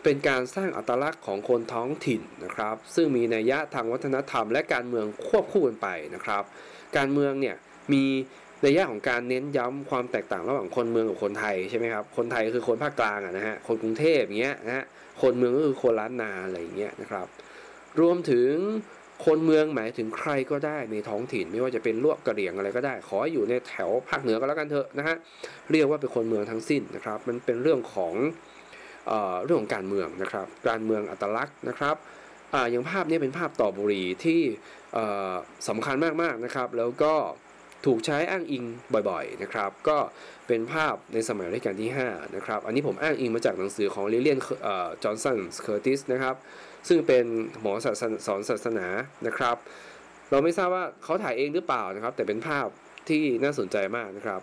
[0.05, 6.43] เป็นการสร้างอัตลักษณ์ของคนท้องถิ่นนะครับ ซึ่งมีนัยยะทางวัฒนธรรมและการเมืองควบคู่กันไปนะครับ
[6.97, 7.57] การเมืองเนี่ย
[7.93, 8.05] มี
[8.65, 14.85] นัยยะของการเน้นย้ำความแตกต่างระหว่างคนเมืองกับคนไทยใช่ไหมครับ คนไทยคือคนภาคกลางอะนะฮะ คนกรุงเทพอย่างเงี้ยนะฮะ
[15.23, 17.27] คนเมืองก็คือคนล้านนาอะไรอย่างเงี้ยนะครับ
[18.01, 18.53] รวมถึง
[19.27, 25.17] คนเมืองหมายถึงใครก็ได้ในท้องถิ่น ไม่ว่าจะเป็นลวกกระเหรี่ยงอะไรก็ได้ ขออยู่ในแถวภาคเหนือก็แล้วกันเถอะนะฮะ
[25.71, 28.15] เรียกว่าเป็นคนเมืองทั้งสิ้นนะครับ มันเป็นเรื่องของ
[29.45, 31.97] เรื่องของการเมืองนะครับ การเมืองอัตลักษณ์นะครับ
[32.55, 34.41] ออย่างภาพนี้เป็นภาพต่อบุรีที่
[35.69, 37.15] สำคัญมากๆนะครับ แล้วก็
[37.87, 38.65] ถูกใช้อ้างอิง
[39.11, 39.99] บ่อยๆนะครับ ก็
[40.47, 44.39] เป็นภาพในสมัยรัชกาลที่5นะครับ อันนี้ผมอ้างอิงมาจากหนังสือของลิเลียน
[45.03, 46.35] จอห์นสันเคอร์ติสนะครับ
[46.89, 47.25] ซึ่งเป็น
[47.61, 47.87] หมอส
[48.33, 48.87] อนศาสนา
[49.27, 49.57] นะครับ
[50.31, 52.67] เราไม่ทราบว่าเขาถ่ายเองหรือเปล่านะครับ แต่เป็นภาพ
[53.09, 54.41] ที่น่าสนใจมากนะครับ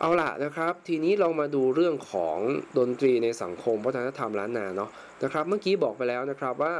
[0.00, 2.36] เอาละนะครับ ทีนี้เรามาดูเรื่องของ
[2.78, 4.90] ดนตรีในสังคมวัฒนธรรมล้านนาเนาะ
[5.24, 6.74] นะครับ เมื่อกี้บอกไปแล้วนะครับว่า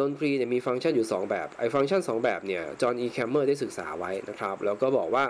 [0.00, 5.24] ดนตรีเนี่ยมีฟังก์ชันอยู่ 2 แบบไอ้ฟังก์ชัน 2 แบบเนี่ยจอห์นอีแคมเมอร์ได้ศึกษาไว้นะครับ แล้วก็บอกว่า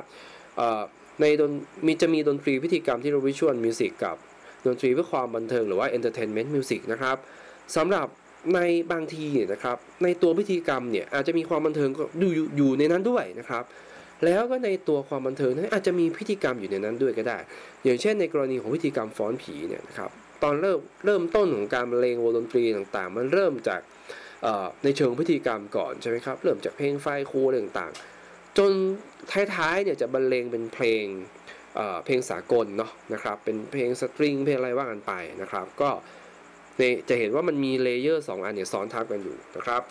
[1.21, 1.53] ในดน
[1.87, 4.17] ตรีจะมีดนตรีพิธีกรรมที่เรียก ritual music กับ
[4.67, 7.17] ดนตรีเพื่อความบันเทิงหรือว่า entertainment music นะครับ
[7.77, 8.07] สำหรับ
[8.55, 8.61] ใน
[8.93, 13.65] บางทีนะครับในตัวพิธีกรรมเนี่ยอาจจะมีความบันเทิงอยู่อยู่ในนั้นด้วยนะครับ
[14.25, 17.39] แล้วก็ในตัวความบันเทิงนั้นอาจจะมีพิธีกรรมอยู่ในนั้นด้วยก็ได้
[17.85, 20.11] อย่างเช่นในกรณีของพิธีกรรมฟ้อนผีเนี่ยนะครับ
[20.43, 23.81] ตอนเริ่มเริ่มต้นของการบรรเลงวงดนตรีต่างๆ มันเริ่มจาก
[24.85, 28.71] ในเชิงพิธีกรรมก่อนใช่ไหมครับเริ่มจากเพลงไฟคูอะไรต่างๆ จน
[29.55, 31.05] ท้ายๆเนี่ยจะบรรเลงเป็นเพลง
[32.05, 35.91] เพลงสากลเนาะนะครับเป็นเพลงสตริงเพลงอะไรว่ากันไปนะครับ ก็
[37.09, 39.83] จะเห็นว่ามันมี layer 2อันเนี่ยซ้อนทับกันอยู่นะครับ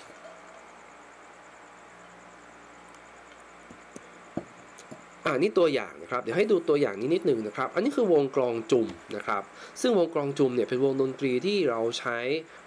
[5.27, 9.43] อ่านี่ตัวอย่างนะครับ เดี๋ยวให้ดูตัวอย่างนี้นิดหนึ่งนะครับ อันนี้คือวงกลองจุ่มนะครับ
[9.81, 12.17] ซึ่งวงกลองจุ่มเนี่ยเป็นวงดนตรีที่เราใช้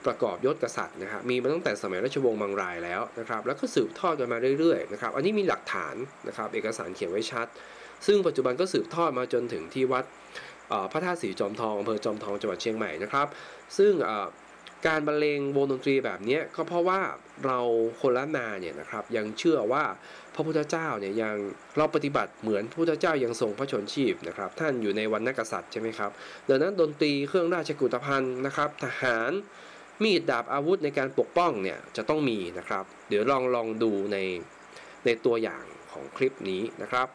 [0.07, 5.95] ประกอบยศกษัตริย์นะครับ มีมาตั้งแต่สมัยราชวงศ์มังรายแล้วนะครับ แล้วก็สืบทอดกันมาเรื่อยๆนะครับ อันนี้มีหลักฐาน
[6.29, 7.47] นะครับ เอกสารเขียนไว้ชัด
[8.07, 10.05] ซึ่งปัจจุบันก็สืบทอดมาจนถึงที่วัด
[10.93, 13.27] พระธาตุสีจอมทองอำเภอจอมทองจังหวัดเชียงใหม่นะครับ
[13.79, 13.93] ซึ่ง
[14.87, 17.01] การบรรเลงวงดนตรีแบบนี้ก็เพราะว่า
[17.45, 17.59] เรา
[18.01, 19.85] คนละนาเนี่ยนะครับยังเชื่อว่า
[20.39, 21.37] ระพุทธเจ้าเนี่ยยัง
[21.77, 26.11] เราปฏิบัติเหมือนพระพุทธเจ้ายังทรงพระชนชีพนะครับท่านอยู่ในวันนักษัตริย์ใช่ไหมครับ
[26.49, 29.33] ดังนั้นดนตรีเครื่องราชกุฏภัณฑ์นะครับทหาร
[30.03, 34.19] มีดดาบอาวุธในการปกป้องเนี่ยจะต้องมีนะครับ เดี๋ยวลองลองดูใน
[35.05, 37.09] ในตัวอย่างของคลิปนี้นะครับ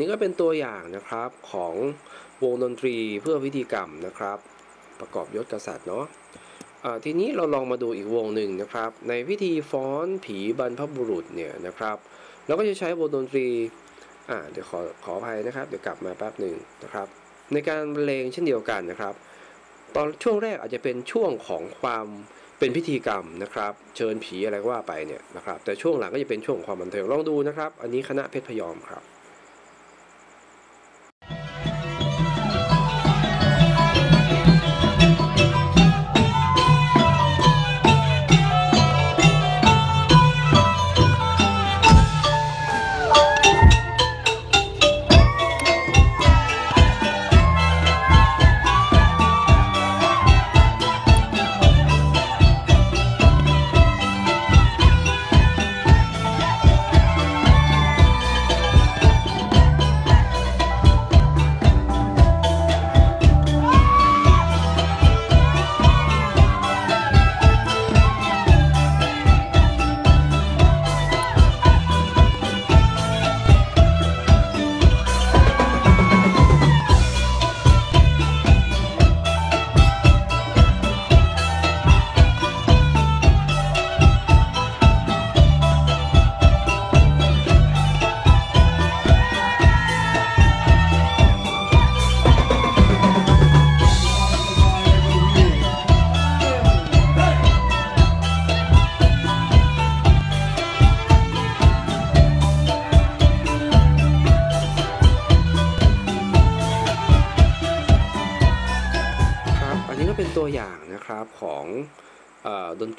[0.00, 1.74] นี้ก็เป็นตัวอย่างนะครับของ
[2.42, 4.38] วงดนตรีเพื่อพิธีกรรมนะครับ
[5.00, 11.96] ประกอบยศกษัตริย์เนาะะทีนี้เราลองมาดูอีกวงหนึ่งนะครับ ในพิธีฟ้อนผีบรรพบุรุษเนี่ยนะครับ
[12.46, 13.46] เราก็จะใช้วงดนตรี
[14.30, 17.06] อ่าเดี๋ยวขอขออภัยนะครับ เดี๋ยวกลับมาแป๊บหนึ่งนะครับ
[17.52, 19.14] ในการบรรเลงเช่นเดียวกันนะครับ
[19.94, 22.06] ตอนช่วงแรกอาจจะเป็นช่วงของความ
[22.58, 29.02] เป็นพิธีกรรมนะครับ เชิญผีอะไรก็ว่าไปเนี่ยนะครับ แต่ช่วงหลังก็จะเป็นช่วงของความบันเทิงลองดูนะครับ อันนี้คณะเพชรพยอมครับ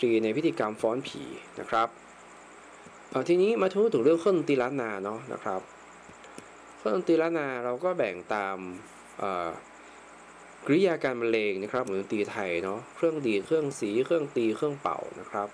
[0.02, 1.24] ตรีในพิธีกรรมฟ้อนผี
[1.60, 1.88] นะครับ
[3.30, 5.62] ทีนี้มาทูถึงเรื่องเครื่องดนตรีล้านนาเนาะนะครับ
[6.78, 8.58] เครื่องดนตรีล้านนาเราก็แบ่งตาม
[10.66, 15.48] กริยาการบรรเลงนะครับเหมือนดนตรีไทยเนาะเครื่องดีดเครื่องสีเครื่องตีเครื่องเป่านะครับ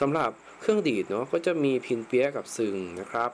[0.00, 3.30] สำหรับเครื่องดีดเนาะก็จะมีพินเปียกับซึงนะครับ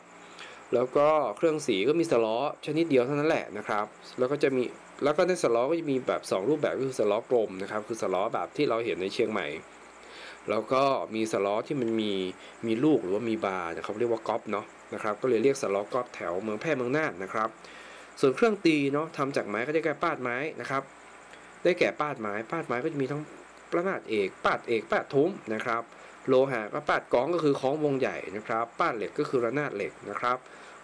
[0.75, 3.87] แล้วก็เครื่องสีก็มีสล้อชนิดเดียวเท่านั้นแหละนะครับ
[4.19, 4.65] แล้วก็จะมี
[5.05, 9.47] แล้วก็ในสล้อก็จะมีแบบ 2 รูปแบบก็คือสล้อกลมนะครับ คือสล้อแบบที่เราเห็นในเชียงใหม่
[10.51, 10.83] แล้วก็
[11.15, 12.13] มีสล้อที่มันมี
[12.67, 17.49] มีลูกหรือว่ามีบาร์นะครับเรียกว่าก๊อปเนาะนะครับก็เลยเรียกสล้อก๊อปแถวเมืองแพร่เมืองน่านนะครับ
[18.21, 20.83] ส่วนเครื่องตีเนาะทำจากไม้ก็จะแก่ปาดไม้นะครับ
[21.63, 23.23] ได้แก่ปาดไม้ปาดไม้ก็จะมีทั้ง
[23.71, 25.83] ประนาดเอกปาดเอกปาดทุ้มนะครับ
[26.29, 30.37] โลหะก็ปาดกองก็คือคล้องวงใหญ่นะครับปาดเหล็กก็คือระนาดเหล็กนะครับ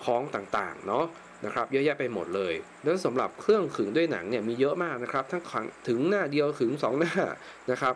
[0.05, 1.05] คล้องต่างๆเนาะ
[1.45, 7.15] นะครับเยอะแยะไปหมดเลยแล้วสำหรับเครื่องขึงด้วยหนังเนี่ยมีเยอะมากนะครับ ทั้งถึงหน้าเดียวขึง2 หน้า
[7.71, 7.95] นะครับ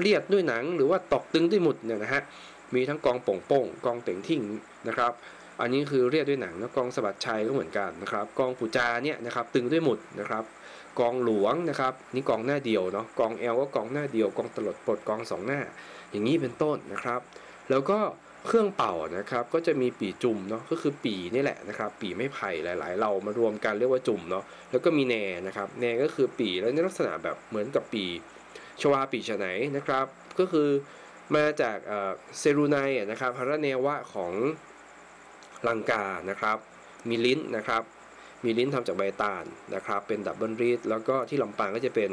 [0.00, 2.22] เลียดด้วยหนังหรือว่าตอกตึงด้วยหมุดเนี่ยนะฮะ
[2.74, 4.42] มีทั้งกองป่งโป่งกองเต่งทิ้ง
[4.88, 5.12] นะครับ
[5.60, 10.44] อันนี้คือเรียดด้วยหนังแล้วกองสะบัดชัยก็เหมือนกันนะครับ กองปูจาเนี่ยนะครับตึงด้วยหมุดนะครับ
[11.00, 15.60] กองหลวงนะครับนี่กองหน้าเดียวเนาะกองเอลก็กองหน้าเดียวกองตลดปลดกองสองหน้า
[16.10, 17.20] อย่างนี้เป็นต้นนะครับ
[17.70, 17.98] แล้วก็
[18.46, 25.14] เครื่องเป่านะครับก็จะมีปีจุ่มเนาะก็คือปีนี่แหละนะครับ ปีไม่ไผ่หลาย ๆ เรามารวมกันเรียกว่าจุ่มเนาะแล้วก็มีแหน
[25.46, 28.04] นะครับแหนก็คือปีแล้วในลักษณะแบบเหมือนกับปี
[28.80, 30.06] ชวาปีฉไหนนะครับ
[30.38, 30.68] ก็คือ
[31.36, 31.78] มาจาก
[32.38, 32.76] เซรูไน
[33.10, 34.32] นะครับพระเนวะของ
[35.68, 36.58] ลังกานะครับ
[37.08, 37.82] มีลิ้นนะครับ
[38.44, 42.10] มีลิ้นทำจากใบตาลนะครับ เป็นดับเบิลรีดแล้วก็ที่ลำปางก็จะเป็น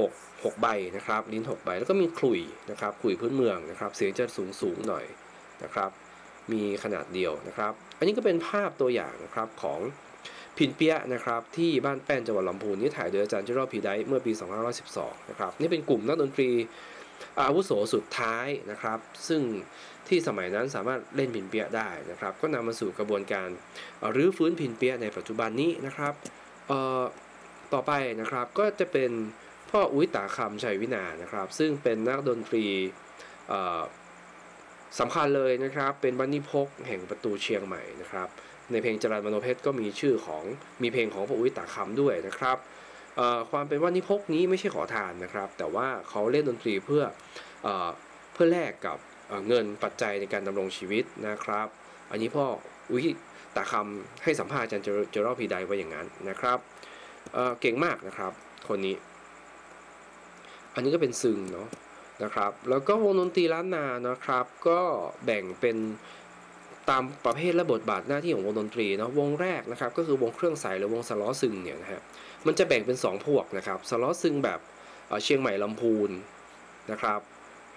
[0.00, 5.04] หก6ใบนะครับ ลิ้น6ใบแล้วก็มีขลุ่ยนะครับขลุ่ยพื้นเมืองนะครับ เสียงจะสูงสูงหน่อย
[5.64, 5.90] นะครับ
[6.52, 9.80] มีขนาดเดียวนะครับ อันนี้ก็เป็นภาพตัวอย่างนะครับของ
[10.58, 14.32] พินเปียนะครับที่บ้านแป้นจังหวัดลำพูนนี่ถ่ายโดยอาจารย์เจรอพีไดเมื่อปี
[14.80, 16.50] 2512นะครับนี่เป็นกลุ่มนักดนตรี
[17.40, 19.42] อาวุโสสุดท้ายนะครับ ซึ่ง
[20.08, 23.48] ที่สมัยนั้นสามารถเล่นพินเปียได้นะครับ ก็นำมาสู่กระบวนการ
[24.16, 26.14] รื้อฟื้นพินเปียในปัจจุบันนี้นะครับ
[27.72, 29.10] ต่อไปนะครับก็จะเป็น
[29.70, 32.66] พ่ออุ้ยตาคำชัยวินานะครับ ซึ่งเป็นนักดนตรี
[35.00, 38.28] สำคัญเลยนะครับ เป็นบันนิพกแห่งประตูเชียงใหม่นะครับ
[38.72, 40.44] ในเพลงจรันมโนเพชรก็มีชื่อของ
[40.82, 42.56] มีเพลงของพ่ออุ้ยตาคำด้วยนะครับ
[43.50, 47.02] ความเป็นวันิพกนี้ไม่ใช่ขอทานนะครับ แต่ว่าเขาเล่นดนตรีเพื่อ
[47.66, 47.68] อ
[48.32, 48.98] เพื่อแลกกับ
[49.48, 51.66] เงินปัจจัยในการดำรงชีวิตนะครับ
[52.10, 52.46] อันนี้พ่อ
[52.90, 53.06] อุ้ย
[53.56, 56.58] ตาคำให้สัมภาษณ์อาจารย์เจอร์พีไดไว้อย่างนั้นนะครับ
[57.34, 58.32] เเก่งมากนะครับ
[58.68, 58.96] คนนี้
[60.74, 61.68] อันนี้ก็เป็นซึงเนาะ
[62.22, 64.80] นะครับ แล้วก็วงดนตรีล้านนานะครับ ก็
[65.24, 65.76] แบ่งเป็น
[66.90, 72.00] ตามประเภทและบทบาทหน้าที่ของวงดนตรีเนาะวงแรกนะครับ ก็คือวงเครื่องสายหรือวงสล้อซึงเนี่ยนะฮะ
[72.46, 74.60] มันจะแบ่งเป็น 2 พวกนะครับสล้อซึงแบบ
[75.24, 76.10] เชียงใหม่ลำพูน
[76.92, 77.20] นะครับ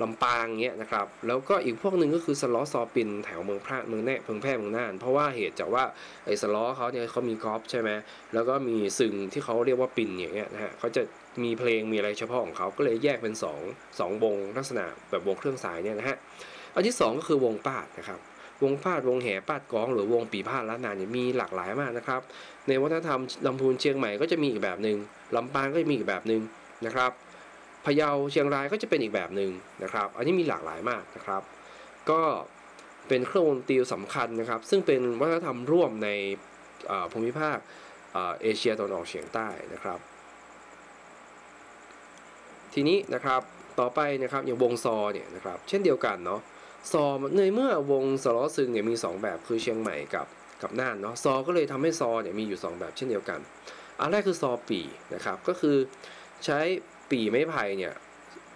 [0.02, 5.84] ลำปางเงี้ยนะครับ แล้วก็อีกพวกหนึ่งก็คือสล้อซอปินแถวเมืองพระเมืองแน่เมืองแพร่เมืองน่าน เพราะว่าเหตุจากว่า
[6.26, 7.90] ไอ้สล้อเขาเนี่ยเขามีกอล์ฟใช่ไหม
[8.34, 11.02] แล้วก็มีซึงที่เขาเรียกว่าปินอย่างเงี้ยนะฮะเขาจะ
[11.46, 13.34] มีเพลงมีอะไรเฉพาะของเขาก็เลยแยกเป็น
[13.66, 16.18] 2 2วงลักษณะแบบวงเครื่องสายเนี่ยนะฮะ
[16.74, 18.20] อันที่ 2 ก็คือวงปาดนะครับ
[18.64, 22.22] วงปาดวงแห่ปาดกอง หรือวงปีพาดล้านนาเนี่ยมีหลากหลายมากนะครับ
[22.68, 24.98] ในวัฒนธรรมลำพูนเชียงใหม่ก็จะมีอีกแบบหนึ่ง
[25.36, 26.42] ลำปางก็จะมีอีกแบบหนึ่ง
[26.86, 27.12] นะครับ
[27.86, 29.52] พะเยาเชียงรายก็จะเป็นอีกแบบหนึ่ง
[29.84, 31.42] นะครับ อันนี้มีหลากหลายมากนะครับ
[32.10, 32.22] ก็
[33.08, 36.10] เป็นเครื่องดนตรีสำคัญนะครับ ซึ่งเป็นวัฒนธรรมร่วมใน
[37.12, 37.58] ภูมิภาค
[38.42, 40.00] เอเชียตะวันออกเฉียงใต้นะครับ
[42.82, 43.42] ทีนี้นะครับ
[43.80, 46.42] ต่อไปนะครับอย่างวงซอเนี่ยนะครับเช่นเดียวกันเนาะ
[46.92, 47.06] ซอ
[47.38, 50.28] ในเมื่อวงสล้อซึงเนี่ยมี 2 แบบคือเชียงใหม่กับ
[50.62, 53.40] กับน่านเนาะซอก็เลยทำให้ซอเนี่ยมีอยู่ 2 แบบเช่นเดียวกัน
[54.00, 54.82] อันแรกคือซอปี
[55.14, 55.78] นะครับก็คือ
[56.46, 56.60] ใช้
[57.12, 57.94] ปีไม้ไผ่เนี่ย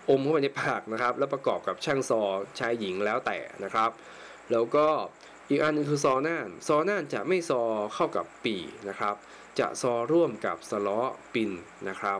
[0.09, 2.21] อมเข้าไปในปากนะครับแล้วประกอบกับช่างซอ
[2.59, 3.89] ชายหญิงแล้วแต่นะครับ
[4.51, 4.87] แล้วก็
[5.49, 7.61] อีกอันนึงคือซอน่านซอน่านจะไม่ซอ
[7.93, 8.55] เข้ากับปี
[8.89, 9.15] นะครับ
[9.59, 10.99] จะซอร่วมกับสล้อ
[11.33, 11.51] ปิน
[11.89, 12.15] นะครั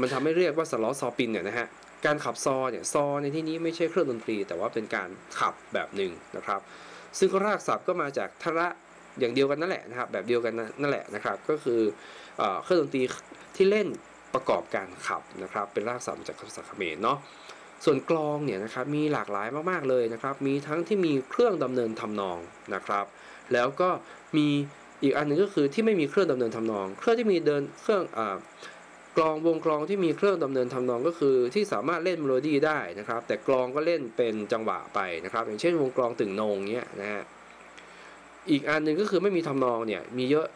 [0.00, 1.66] มันทำให้เรียกว่าสล้อซอปินเนี่ยนะฮะ
[2.06, 6.60] การขับซอเนี่ยซอในที่นี้ไม่ใช่เครื่องดนตรี แต่ว่าเป็นการขับแบบหนึ่งนะครับ
[7.18, 8.68] ซึ่งรากศัพท์ก็มาจากทระ
[9.18, 11.80] อย่างเดียวกันนั่นแหละนะครับ แบบเดียวกันนั่นแหละนะครับ ก็คือ
[12.64, 13.02] เครื่องดนตรี
[13.56, 13.86] ที่เล่น
[14.34, 17.18] ประกอบการขับนะครับ เป็นรากศัพท์จากภาษาเขมรเนาะ
[17.84, 22.38] ส่วนกลองเนี่ยนะครับมีหลากหลายมากๆเลยนะครับ มีทั้งที่มีเครื่องดำเนินทำนอง
[22.74, 23.04] นะครับ
[23.52, 23.88] แล้วก็
[24.36, 24.48] มี
[25.02, 28.02] อีกอันหนึ่งก็คือที่ไม่มีเครื่องดำเนินทำนอง เครื่องที่มีเดินเครื่อง
[29.16, 37.22] กลองวงกลองที่มีเครื่องดำเนินทำนองก็คือ ที่สามารถเล่นเมโลดี้ได้นะครับ แต่กลองก็เล่นเป็นจังหวะไปนะครับ อย่างเช่นวงกลองตึ่งโนงเนี้ยนะฮะ
[38.50, 40.46] อีกอันหนึ่งก็คือไม่มีทำนองเนี่ยมีเยอะ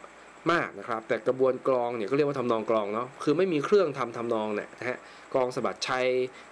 [0.51, 4.97] มากนะครับ แต่กระบวนกลองเนี่ยก็เรียกว่าทำนองกลองเนาะคือไม่มีเครื่องทำทำนองเนี่ยนะฮะ
[5.35, 6.07] กองสะบัดชัย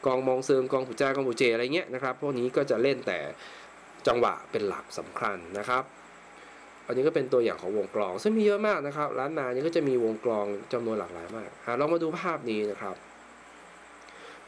[0.05, 3.19] กองมองเซิงกองผูจากองผูเจอะไรเงี้ยนะครับพวกนี้ก็จะเล่นแต่
[4.07, 5.83] จังหวะเป็นหลักสำคัญนะครับ
[6.87, 12.95] อันนี้ก็เป็นตัวอย่างของวงกลอง ซึ่งมีเยอะมากนะครับ ร้านนานี้ก็จะมีวงกลองจำนวนหลากหลายมากเรามาดูภาพนี้นะครับ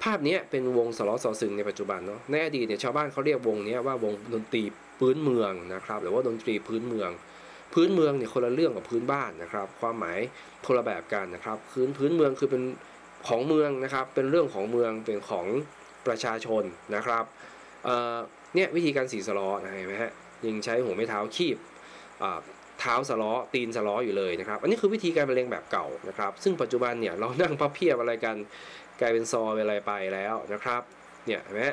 [0.03, 4.63] ภาพนี้เป็นวงสล้อสอซึงในปัจจุบันเนาะในอดีตเนี่ยชาวบ้านเขาเรียกวงนี้ว่าวงดนตรี
[4.99, 7.09] พื้นเมืองนะครับ หรือว่าดนตรีพื้นเมือง
[7.73, 10.19] พื้นเมืองเนี่ยคนละเรื่องกับพื้นบ้านนะครับ ความหมาย
[10.65, 12.63] คนละแบบกันนะครับพื้นพื้นเมืองคือเป็น
[13.27, 15.47] ของเมืองนะครับ เป็นเรื่องของเมืองเป็นของ
[16.07, 16.63] ประชาชน
[16.95, 17.23] นะครับ
[18.55, 20.11] เนี่ยวิธีการสีสล้อนะเห็นไหมฮะ
[20.45, 21.57] ยังใช้หัวไม่เท้าคีบ
[22.79, 28.35] เท้าสล้อตีนสล้ออยู่เลยนะครับ อันนี้คือวิธีการบรรเลงแบบเก่านะครับ ซึ่งปัจจุบันเนี่ยเรานั่งพับเพียบอะไรกัน
[28.99, 30.81] กลายเป็นซอเป็นอะไรไปแล้วนะครับ
[31.25, 31.63] เนี่ยเห็นไหม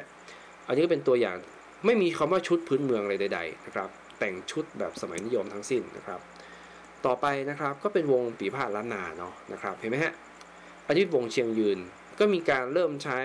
[0.69, 1.37] อันนี้ก็เป็นตัวอย่าง
[1.87, 6.21] ไม่มีคำว่าชุดพื้นเมืองอะไรใดๆนะครับ แต่งชุดแบบสมัยนิยมทั้งสิ้นนะครับ
[7.07, 10.13] ต่อไปนะครับก็เป็นวงปีพาดล้านนาเนาะนะครับเห็นไหมฮะ
[10.87, 11.79] อันนี้วงเชียงยืน
[12.19, 13.19] ก็มีการเริ่มใช้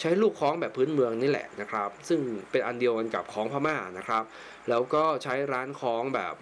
[0.00, 4.24] ใช้ลูกคล้องแบบพื้นเมืองนี่แหละนะครับ ซึ่งเป็นอันเดียวกันกับคล้องพม่านะครับ
[4.68, 6.34] แล้วก็ใช้ร้านคล้องแบบ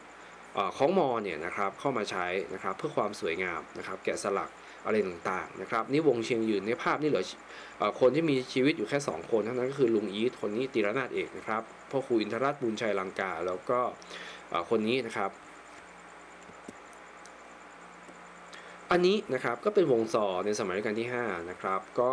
[0.77, 4.51] คล้องมอเนี่ยนะครับเข้ามาใช้นะครับเพื่อความสวยงามนะครับ แกะสลัก
[4.85, 7.25] อะไรต่างๆนะครับนี่วงเชียงยืนในภาพนี่เหลือ
[8.01, 13.81] คนที่มีชีวิตอยู่แค่ 2 คนเท่านั้นก็คือลุงอีทคนนี้ตีรนาถเอกนะครับพ่อครูอินทรัตน์บุญชัยลังกา แล้วก็
[14.71, 15.31] คนนี้นะครับ
[18.91, 22.13] อันนี้นะครับก็เป็นวงซอในสมัยรัชกาลที่5นะครับก็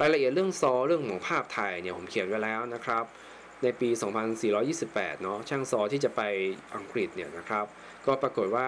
[0.00, 3.04] รายละเอียดเรื่องซอเรื่องของภาพถ่ายเนี่ยผมเขียนไว้แล้วนะครับ
[3.62, 3.88] ในปี
[4.56, 6.20] 2428 เนาะช่างซอที่จะไป
[6.76, 7.66] อังกฤษเนี่ยนะครับ
[8.06, 8.66] ก็ปรากฏว่า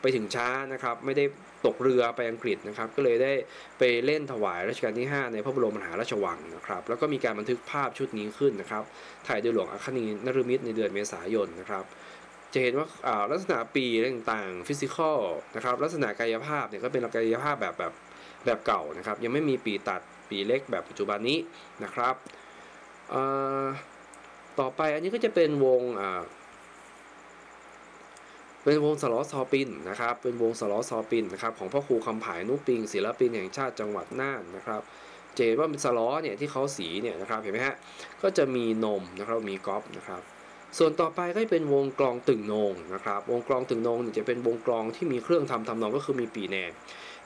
[0.00, 1.24] ไปถึงช้านะครับ ไม่ได้
[1.66, 3.32] ตกเรือไปอังกฤษนะครับ ก็เลยได้
[3.78, 8.82] ไปเล่นถวายรัชกาลที่ 5 ในพระบรมมหาราชวังนะครับ แล้วก็มีการบันทึกภาพชุดนี้ขึ้นนะครับ
[9.26, 11.84] ถ่ายโดยหลวงอัคนีนรุมิตรในเดือนเมษายนนะครับ
[12.52, 12.86] จะเห็นว่า
[13.30, 15.18] ลักษณะปี่ต่างๆ physical
[15.56, 17.92] นะครับลักษณะกายภาพเนี่ยก็เป็นกายภาพแบบแบบ
[18.44, 20.00] แบบเก่านะครับ ยังไม่มีปี่ตัด
[20.32, 21.38] ปี่เล็กแบบปัจจุบันนี้
[21.84, 22.14] นะครับ
[24.60, 25.82] ต่อไปอันนี้ก็จะเป็นวง
[28.64, 34.82] เป็นวงสะล้อซอปินนะครับเป็นวงสะล้อซอปินนะครับของพ่อครูคำผายนุปิง ศิลปินแห่งชาติจังหวัดน่านนะครับ
[35.36, 37.76] เจนว่าเป็นสล้อเนี่ยที่เขาสีเนี่ยนะครับเห็นไหมฮะ
[38.22, 40.22] ก็จะมีนมนะครับมีก๊อฟนะครับ
[40.78, 46.56] ส่วนต่อไปก็เป็นวงกลองตึงนงนะครับวงกลองตึงนงจะเป็นวงกลองที่มีเครื่องทำทำนองก็คือมีปีแน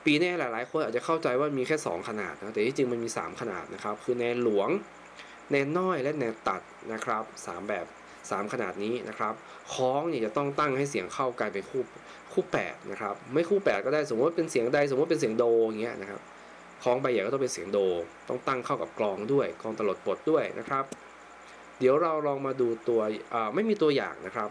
[0.07, 4.69] ปีแน่หลาย ๆ คนอาจจะเข้าใจว่ามีแค่ 2 ขนาดนะแต่ที่จริงมันมี 3 ขนาดนะครับ คือแนนหลวง
[5.51, 7.87] แนนน้อยและแนนตัดนะครับ 3 แบบ
[8.19, 9.35] 3 ขนาดนี้นะครับ
[9.75, 11.83] คล้องเนี่ยจะต้องตั้งให้เสียงเข้ากันเป็นคู่
[12.33, 16.21] คู่แปดนะครับไม่คู่แปดก็ได้สมมติเป็นเสียงใดสมมติเป็นเสียงโดอย่างเงี้ยนะครับ
[16.83, 17.79] คล้องใบใหญ่ก็ต้องเป็นเสียงโด
[18.29, 20.85] ต้องตั้งเข้ากับกลองด้วยกลองตลดปดด้วยนะครับ
[21.79, 23.01] เดี๋ยวเราลองมาดูตัว
[23.55, 24.49] ไม่มีตัวอย่างนะครับ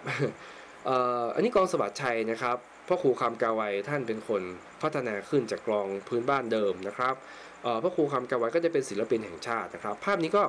[1.35, 4.41] อันนี้กองสบัสดชัยนะครับ พ่อครูคำกาไวท่านเป็นคน
[4.81, 7.15] พัฒนาขึ้นจากกลองพื้นบ้านเดิมนะครับ
[7.83, 10.43] พ่อครูคำกาไวก็จะเป็นศิลปินแห่งชาตินะครับ ภาพนี้ก็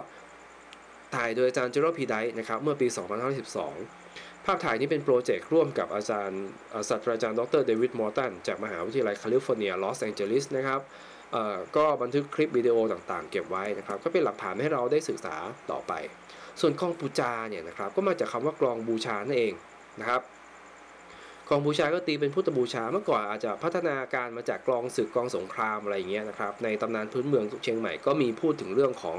[1.15, 2.87] ถ่ายโดยอาจารย์เจโรพีไดนะครับเมื่อปี
[3.67, 6.43] 2512 ภาพถ่ายนี้เป็นโปรเจกต์ร่วมกับอาจารย์
[6.89, 10.81] ศาสตราจารย์ดรเดวิดมอร์ตันจากมหาวิทยาลัยแคลิฟอร์เนียลอสแองเจลิสนะครับ
[11.77, 15.37] ก็บันทึกคลิปวิดีโอต่างๆ เก็บไว้นะครับก็เป็นหลักฐานให้เราได้ศึกษา
[15.71, 15.93] ต่อไป
[16.61, 19.53] ส่วนกลองปูจาเนี่ยนะครับก็มาจากคำว่ากลองบูชานั่นเอง
[20.01, 20.23] นะครับ
[21.51, 29.19] กลองบูชาก็ตีเป็นพุทธบูชาเมื่อก่อนอาจจะพัฒนาการมาจากกลองศึกกลองสงครามอะไรอย่างเงี้ยนะครับในตำนานพื้นเมืองเชียงใหม่ก็มีพูดถึงเรื่องของ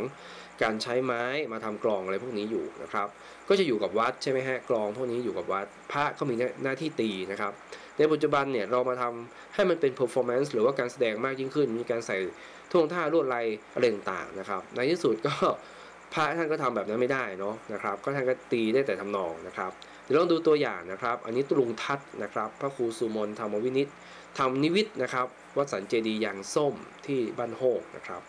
[0.63, 3.07] การใช้ไม้มาทำกลองอะไรพวกนี้อยู่นะครับ
[3.47, 7.51] ก็จะอยู่กับวัดใช่ไหมฮะกลองพวกนี้อยู่กับวัดพระก็มีหน้าที่ตีนะครับ
[7.97, 12.17] ในปัจจุบันเนี่ยเรามาทำให้มันเป็น performance หรือว่าการแสดงมากยิ่งขึ้น มีการใส่
[12.71, 15.33] ท่วงท่าลวดลายอะไรต่างๆนะครับ ในที่สุดก็
[16.13, 19.71] พระท่านก็ทำแบบนั้นไม่ได้เนาะนะครับ ก็ท่านก็ตีได้แต่ทำนองนะครับ
[20.03, 23.89] เดี๋ยวลองดูตัวอย่างนะครับ อันนี้ตุลุงทัศนะครับ พระครูสุมนธรรมวินิต
[24.37, 25.27] ทำนิวิตนะครับ
[25.57, 26.73] วัดสันเจดียางส้ม
[27.05, 28.21] ที่บ้านโฮกนะครับ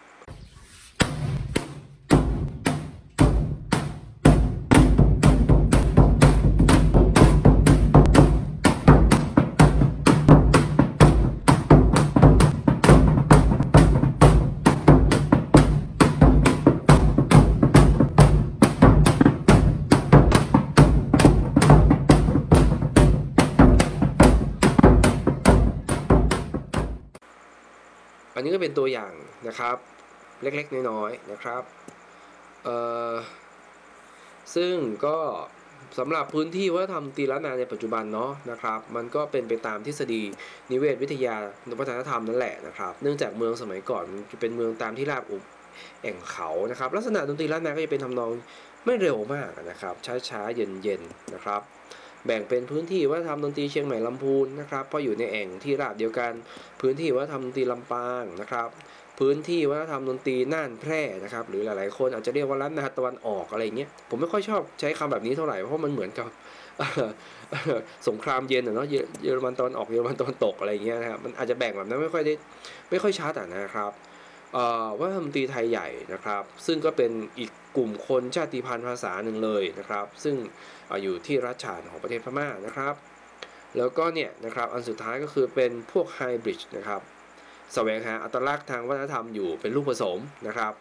[29.49, 29.76] นะครับ
[30.42, 31.62] เล็กๆ น้อยๆนะครับ
[34.55, 34.74] ซึ่ง
[35.07, 35.18] ก็
[35.99, 40.22] สำหรับพื้นที่วัฒนธรรมตีล้านาในปัจจุบันเนาะนะครับ มันก็เป็นไปตามทฤษฎี
[40.70, 41.34] นิเวศวิทยา
[41.78, 45.42] วัฒนธรรมนั่นแหละนะครับ เนื่องจากเมืองสมัยก่อนจะเป็นเมืองตามที่ราบอุบ
[46.03, 48.30] แอ่งเขานะครับ ลักษณะดนตรีล้านนาก็จะเป็นทำนอง
[48.84, 49.94] ไม่เร็วมากนะครับ
[50.28, 51.62] ช้าๆ เย็นๆนะครับ
[52.26, 56.32] แบ่งเป็นพื้นที่วัฒนธรรมดนตรีเชียงใหม่ลำพูนนะครับเพราะอยู่ในแอ่งที่ราบเดียวกัน
[56.80, 58.68] พื้นที่วัฒนธรรมดนตรีลำปางนะครับ
[59.19, 66.27] พื้นที่วัฒนธรรมดนตรีน่านแพร่นะครับ หรือหลายๆ คนอาจจะเรียกว่าล้านนาตะวันออกอะไรเงี้ยผมไม่ค่อยชอบใช้คำแบบนี้เท่าไหร่เพราะมันเหมือนกับ
[68.09, 68.87] สงครามเย็นเนาะ
[69.23, 72.35] เยอรมันตอนออกเยอรมันตอนตกอะไรเงี้ยนะครับมันอาจจะแบ่งแบบนั้นไม่ค่อยได้
[72.91, 73.93] ไม่ค่อยชัดอะนะครับ
[74.99, 80.37] วัฒนธรรมดนตรีไทยใหญ่นะครับ ซึ่งก็เป็นอีกกลุ่มคนชาติพันธุ์ภาษาหนึ่งเลยนะครับ ซึ่ง
[81.03, 82.95] อยู่ที่รัชฉานของประเทศพม่านะครับ
[83.77, 87.03] แล้วก็เนี่ยนะครับอันสุดท้ายก็คือเป็นพวกไฮบริดนะครับ
[87.75, 90.73] แสวงหาอัตลักษณ์ทางวัฒนธรรมอยู่เป็นลูกผสมนะครับ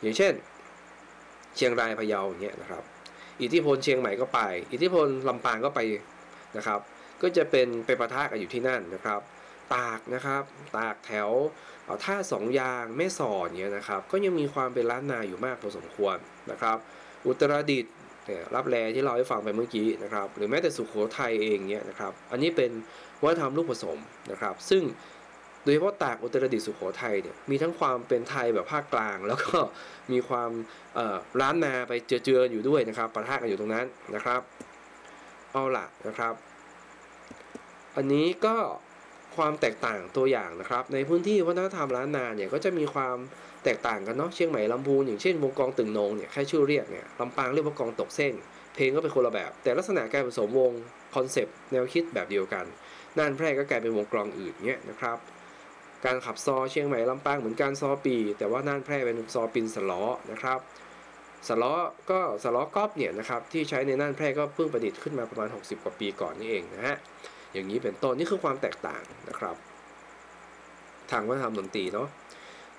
[0.00, 0.32] อย่างเช่น
[1.56, 2.82] เชียงรายพะเยาอย่างเงี้ยนะครับ
[3.42, 4.40] อิทธิพลเชียงใหม่ก็ไป
[4.72, 5.80] อิทธิพลลำปางก็ไป
[6.56, 6.80] นะครับ
[7.22, 9.20] ก็จะเป็นไปประทะกันอยู่ที่นั่นนะครับ
[9.74, 10.42] ตากนะครับ
[10.76, 11.30] ตากแถว
[12.04, 16.16] ท่าสองยางแม่สอดเนี่ยนะครับ ก็ยังมีความเป็นล้านนาอยู่มากพอสมควร
[16.50, 16.76] นะครับ
[17.26, 17.94] อุตรดิตถ์
[18.54, 22.70] รับแลที่เราให้ฟังไปเมื่อกี้นะครับ หรือแม้แต่สุขโขทัยเองเนี่ยนะครับ อันนี้เป็น
[23.22, 23.98] วัฒนธรรมลูกผสม
[24.30, 24.82] นะครับ ซึ่ง
[25.64, 29.58] โดยเฉพาะตากอุตรดิตถ์สุโขทัยเนี่ยมีทั้งความเป็นไทยแบบภาคกลาง แล้วก็
[30.12, 30.50] มีความ
[31.40, 34.40] ร้านนาไปเจือๆอยู่ด้วยนะครับประทะกันอยู่ตรงนั้นนะครับ
[35.52, 36.34] เอาละนะครับ
[37.96, 38.56] อันนี้ก็
[39.36, 43.16] ความแตกต่างตัวอย่างนะครับ ในพื้นที่วัฒนธรรมล้านนาเนี่ยก็จะมีความ
[43.64, 48.34] แตกต่างกันเนาะเชียงใหม่ลำพูนอย่างเช่นวงกองตึงนงเนี่ยแค่ชื่อเรียกเนี่ยลำปางเรียกว่ากองตกเส้น
[48.74, 50.72] เพลงก็เป็นคนละแบบ แต่ลักษณะการผสมวง
[51.14, 52.64] คอนเซปต์แนวคิดแบบเดียวกัน
[53.18, 55.18] น่านแพร่ก็กลายเป็นวงกลองอื่นเนี่ยนะครับ
[56.04, 60.58] การขับซอเชียงใหม่ลำปางเหมือนการซอปี แต่ว่าน่านแพร่เป็นซอปินสล้อนะครับ
[61.48, 61.72] สล้อ
[62.10, 66.96] ก็สล้อกอล์ฟเนี่ยนะครับที่ใช้ในน่านแพร่ก็เพิ่งประดิษฐ์ขึ้นมาประมาณ 60 กว่าปีก่อนนี่เองนะฮะ
[67.52, 69.56] อย่างนี้เป็นต้นนี่คือความแตกต่างนะครับ
[71.10, 72.08] ทางวัฒนธรรมดนตรีเนาะ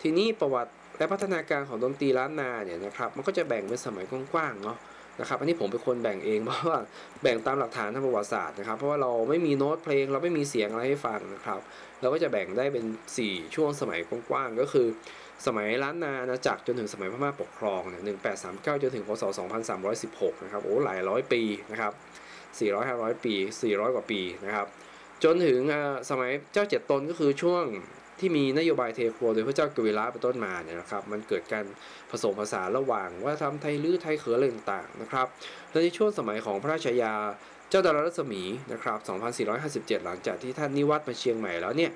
[0.02, 4.78] ทีนี้ประวัติและพัฒนาการของดนตรีล้านนาเนี่ยนะครับมันก็จะแบ่งเป็นสมัยกว้างๆเนาะ
[5.20, 6.78] นะครับอันนี้ผมเป็นคนแบ่งเองเพราะว่า
[7.22, 11.60] แบ่งตามหลักฐานทางประวัติศาสตร์นะครับ เพราะว่าเราไม่มีโน้ตเพลงเราไม่มีเสียงอะไรให้ฟังนะครับ
[12.04, 12.86] เราก็จะแบ่งได้เป็น
[13.22, 14.00] 4 ช่วงสมัย
[14.30, 14.88] กว้างๆก็คือ
[15.46, 18.04] สมัยล้านนานาจักรจนถึงสมัยพม่าปกครองเนี่ย
[18.44, 19.24] 1839 จนถึงพศ
[19.84, 21.42] 2316 นะครับโอ้หลายร้อยปี
[21.72, 21.94] นะครับ
[22.60, 24.68] 400 500 ปี 400 กว่าปีนะครับ
[25.24, 25.60] จนถึง
[26.10, 27.64] สมัยเจ้าเจ็ดตนก็คือช่วง
[28.20, 31.66] ที่มีนโยบายเทครัวโดยพระเจ้ากวิลาเป็นต้นมาเนี่ยนะครับ มันเกิดการ
[32.12, 35.28] ผสมผสานระหว่างว่าทำไทยลื้อไทยเขืออะไรต่างๆนะครับ
[35.72, 37.14] และในช่วงสมัยของพระราชยา
[37.74, 38.44] เจ้าดารารัศมี
[38.74, 38.98] นะครับ
[39.88, 41.92] 2457 หลังจากที่ท่านนิวัตมาเชียงใหม่แล้วเนี่ย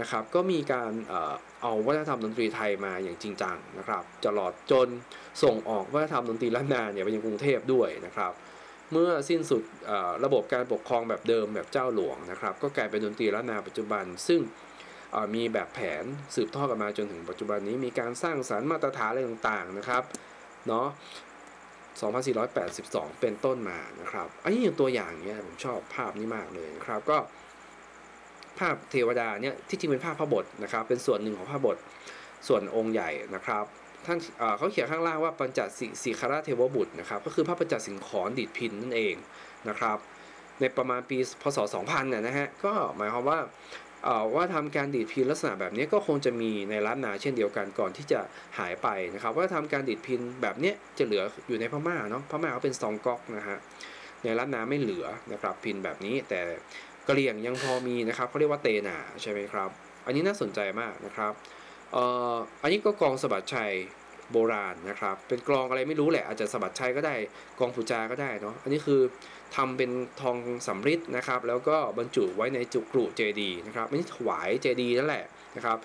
[0.00, 0.92] นะครับก็มีการ
[1.62, 4.88] เอาวัฒนธรรมดนตรีไทยมาอย่างจริงจังนะครับตลอดจน
[5.42, 8.32] ส่งออกวัฒนธรรมดนตรีล้านนาเนี่ยไปยังกรุงเทพด้วยนะครับ
[8.92, 9.62] เมื่อสิ้นสุด
[10.24, 14.40] ระบบการปกครองแบบเดิมแบบเจ้าหลวงนะครับก็กลายเป็นดนตรีล้านนาปัจจุบัน ซึ่ง
[15.34, 16.04] มีแบบแผน
[16.34, 20.02] สืบทอดกันมาจนถึงปัจจุบันนี้มีการสร้างสารรค์มาตรฐานอะไรต่างๆนะครับ
[20.68, 20.86] เนาะ
[22.00, 27.18] 2482 เป็นต้นมานะครับอันนี้อย่างตัวอย่างเนี่ยผมชอบภาพนี้มากเลยนะครับก็
[28.58, 31.76] ภาพเทวดาเนี่ยที่จริงเป็นภาพพระบทนะครับ เป็นส่วนหนึ่งของพระบท
[32.48, 33.64] ส่วนองค์ใหญ่นะครับ
[34.06, 34.18] ท่าน
[34.58, 39.14] เขาเขียนข้างล่างว่าปัญจสิสีคาราเทวบุตรนะครับ ก็คือพระปัญจสิงขรดิดพินนั่นเอง
[39.68, 39.98] นะครับ
[40.60, 43.38] ในประมาณปีพศ 2000เนี่ยนะฮะก็หมายความว่า
[44.34, 48.20] ว่าทำการดีดพินลักษณะแบบนี้ก็คงจะมีในล้านนาเช่นเดียวกันก่อนที่จะ
[48.58, 53.58] หายไปนะครับว่าทำการดีดพินแบบนี้จะเหลืออยู่ในพม่าเนาะพม่าเขาเป็นซองก๊อกนะฮะ
[54.24, 56.40] ในล้านนาไม่เหลือนะครับพินแบบนี้แต่
[57.08, 59.70] กะเหรี่ยงยังพอมีนะครับเขาเรียกว่าเตนาใช่ไหมครับ
[60.06, 61.32] อันนี้น่าสนใจมากนะครับ
[62.62, 63.72] อันนี้ก็กองสบัดชัย
[64.32, 67.14] โบราณนะครับ เป็นกลองอะไรไม่รู้แหละอาจจะสบัดชัยก็ได้
[67.58, 69.00] กองผูจาก็ได้เนาะอันนี้คือ
[69.56, 69.90] ทำเป็น
[70.20, 70.36] ทอง
[70.66, 75.24] สำริดนะครับ แล้วก็บรรจุไว้ในจุกรุเจดีนะครับไม่ใช่ถวายเจดีนั่นแหละ
[75.56, 75.78] นะครับ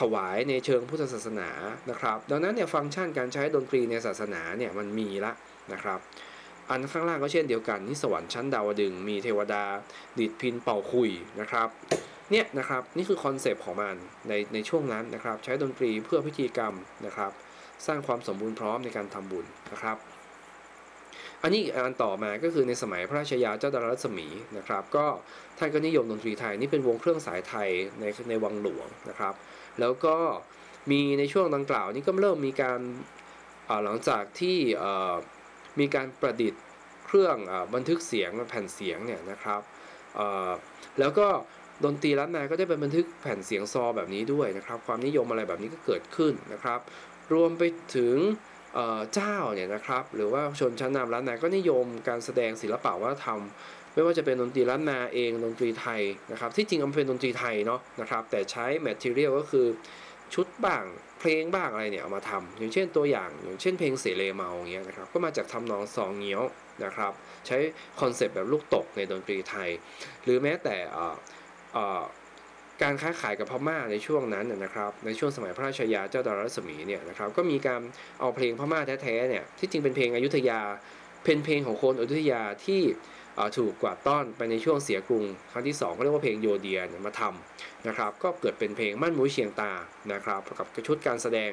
[0.00, 1.50] ถวายในเชิงพุทธศาสนา
[1.90, 5.32] นะครับ ดังนั้นเนี่ยฟังก์ชันการใช้ดนตรีในศาสนาเนี่ยมันมีละ
[5.72, 5.98] นะครับ
[6.70, 9.64] อันข้างล่างก็เช่นเดียวกันที่สวรรค์ชั้นดาวดึงมีเทวดา
[10.18, 11.10] ดีดพิณเป่าขลุ่ย
[11.40, 11.68] นะครับ
[12.30, 13.96] เนี่ยนะครับนี่คือ concept ของมัน
[14.28, 16.74] ในในช่วงนั้นนะครับ ใช้ดนตรีเพื่อพิธีกรรม
[17.06, 17.32] นะครับ
[17.86, 19.96] สร้างความสมบูรณ์พร้อมในการทำบุญนะครับ
[21.42, 24.28] อันนี้อันต่อมาก็คือในสมัยพระราชชายาเจ้าดารัศมี
[24.58, 25.06] นะครับ ก็
[25.58, 27.68] ท่านก็นิยมดนตรีไทยนี่เป็นวงเครื่องสายไทย
[28.00, 29.34] ในในวังหลวงนะครับ
[29.80, 30.16] แล้วก็
[30.90, 32.80] มีในช่วงดังกล่าวนี้ก็เริ่มมีการ
[33.84, 34.58] หลังจากที่
[35.80, 36.62] มีการประดิษฐ์
[37.06, 37.36] เครื่อง
[37.74, 39.60] บันทึกเสียงแผ่นเสียงเนี่ยนะครับ
[41.00, 41.28] แล้วก็
[41.84, 46.80] ดนตรีล้านนาก็ได้ไปบันทึกแผ่นเสียงซอแบบนี้ด้วยนะครับ ความนิยมอะไรแบบนี้ก็เกิดขึ้นนะครับ
[47.32, 47.62] รวมไป
[47.96, 48.16] ถึง
[49.14, 53.40] เจ้าเนี่ยนะครับหรือว่าชนชั้นนำล้านนาก็นิยมการแสดงศิลปะวัฒนธรรม
[53.94, 56.02] ไม่ว่าจะเป็นดนตรีล้านนาเองดนตรีไทย
[56.32, 59.66] นะครับที่จริงมันเป็นดนตรีไทยเนาะนะครับแต่ใช้ material ก็คือ
[60.34, 60.84] ชุดบ้าง
[61.18, 66.42] เพลงบ้างอะไรเนี่ยเอามาทำอย่างเช่นตัวอย่างอย่างเช่นเพลงเสเลเมาอย่างเงี้ยนะครับก็มาจากทำนองซอเงี้ยว
[66.84, 67.12] นะครับ
[67.46, 67.58] ใช้
[68.00, 69.68] concept แบบลูกตกในดนตรีไทย
[70.24, 70.76] หรือแม้แต่
[72.82, 77.80] การค้าขายกับพม่าในช่วงนั้นนะครับในช่วงสมัยพระราชชายาเจ้าดารัศมีเนี่ยนะครับก็มีการ
[78.20, 80.60] เอาเพลงพม่าแท้ๆเนี่ยที่จริงเป็นเพลงอยุธยา
[81.24, 82.82] เป็นเพลงของคนอยุธยาที่
[83.56, 89.72] ถูกกวาดต้อนไปในช่วงเสียกรุง ครั้งที่2ก็เรียกว่าเพลงโยเดียมาทำนะครับก็เกิดเป็นเพลงมั่นมุ้ยเชียงตา
[90.12, 91.50] นะครับกับชุดการแสดง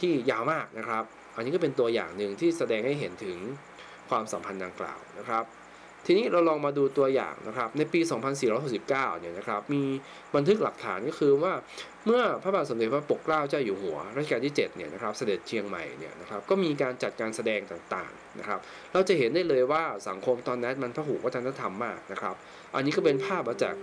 [0.00, 1.04] ที่ยาวมากนะครับ
[1.36, 3.38] อันนี้ก็เป็นตัวอย่างหนึ่งที่แสดงให้เห็นถึง
[4.10, 5.44] ความสัมพันธ์ดังกล่าวนะครับ
[6.06, 8.00] ทีนี้เราลองมาดูตัวอย่างนะครับในปี
[8.40, 9.82] 2469 เนี่ยนะครับมี
[10.34, 11.52] บันทึกหลักฐานก็คือว่า
[12.06, 18.58] เมื่อพระบาทสมเด็จพระปกเกล้าเจ้าอยู่หัวรัชกาลที่7เนี่ยนะครับเสด็จเชียงใหม่เนี่ยนะครับก็มีการจัดการแสดงต่างๆนะครับ
[18.92, 22.34] เราจะเห็นได้เลยว่าสังคมตอนนั้นมันพหุวัฒนธรรมมากนะครับ
[22.74, 23.74] อันนี้ก็เป็นภาพมาจาก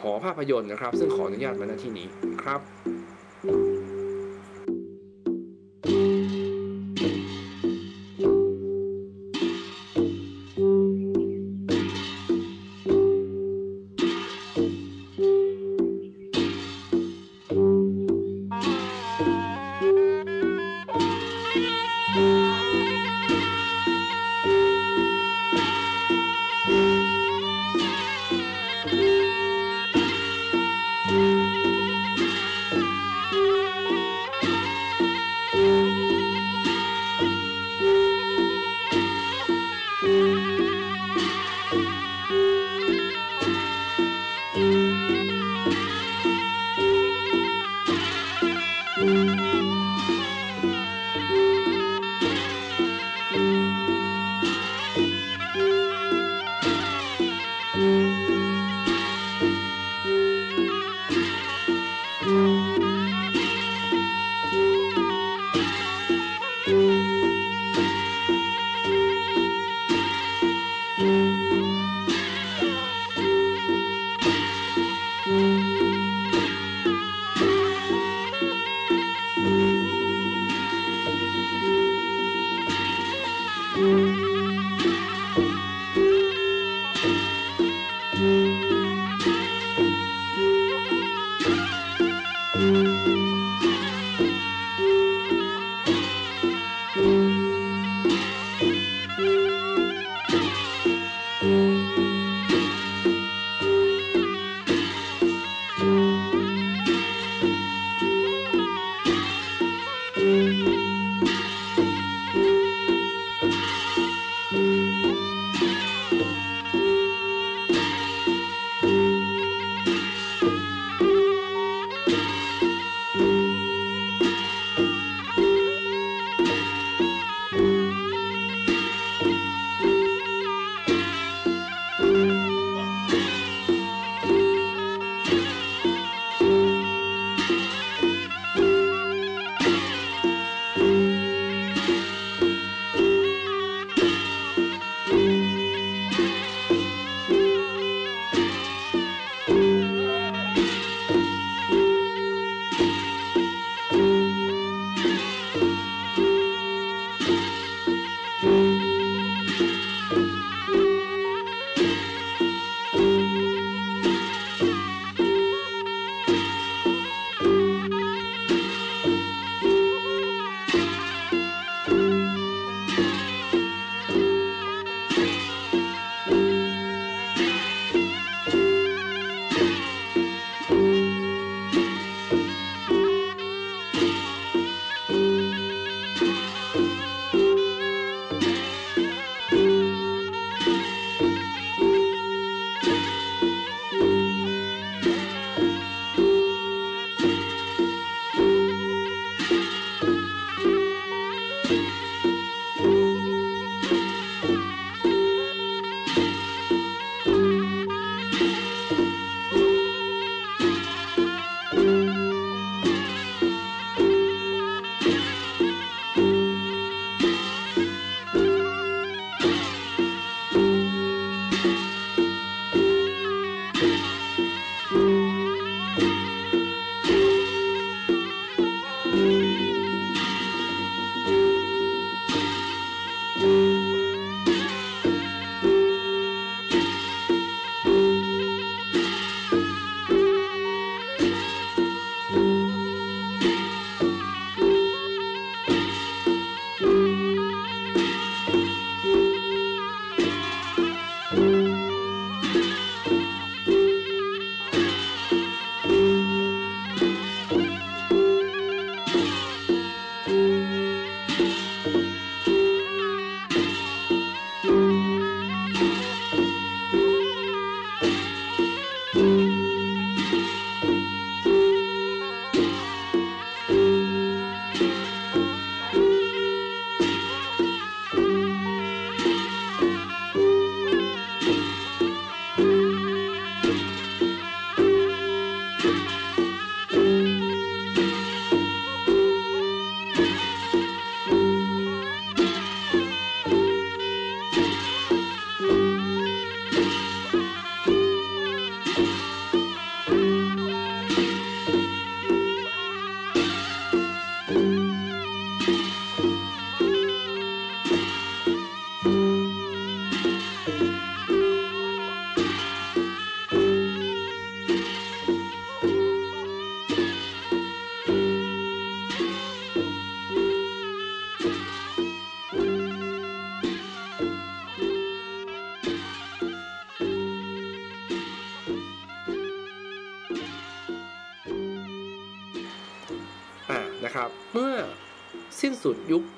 [0.00, 2.06] หอภาพยนตร์นะครับ ซึ่งขออนุญาตมาณที่นี้
[2.42, 2.60] ครับ
[3.44, 3.75] นะครับ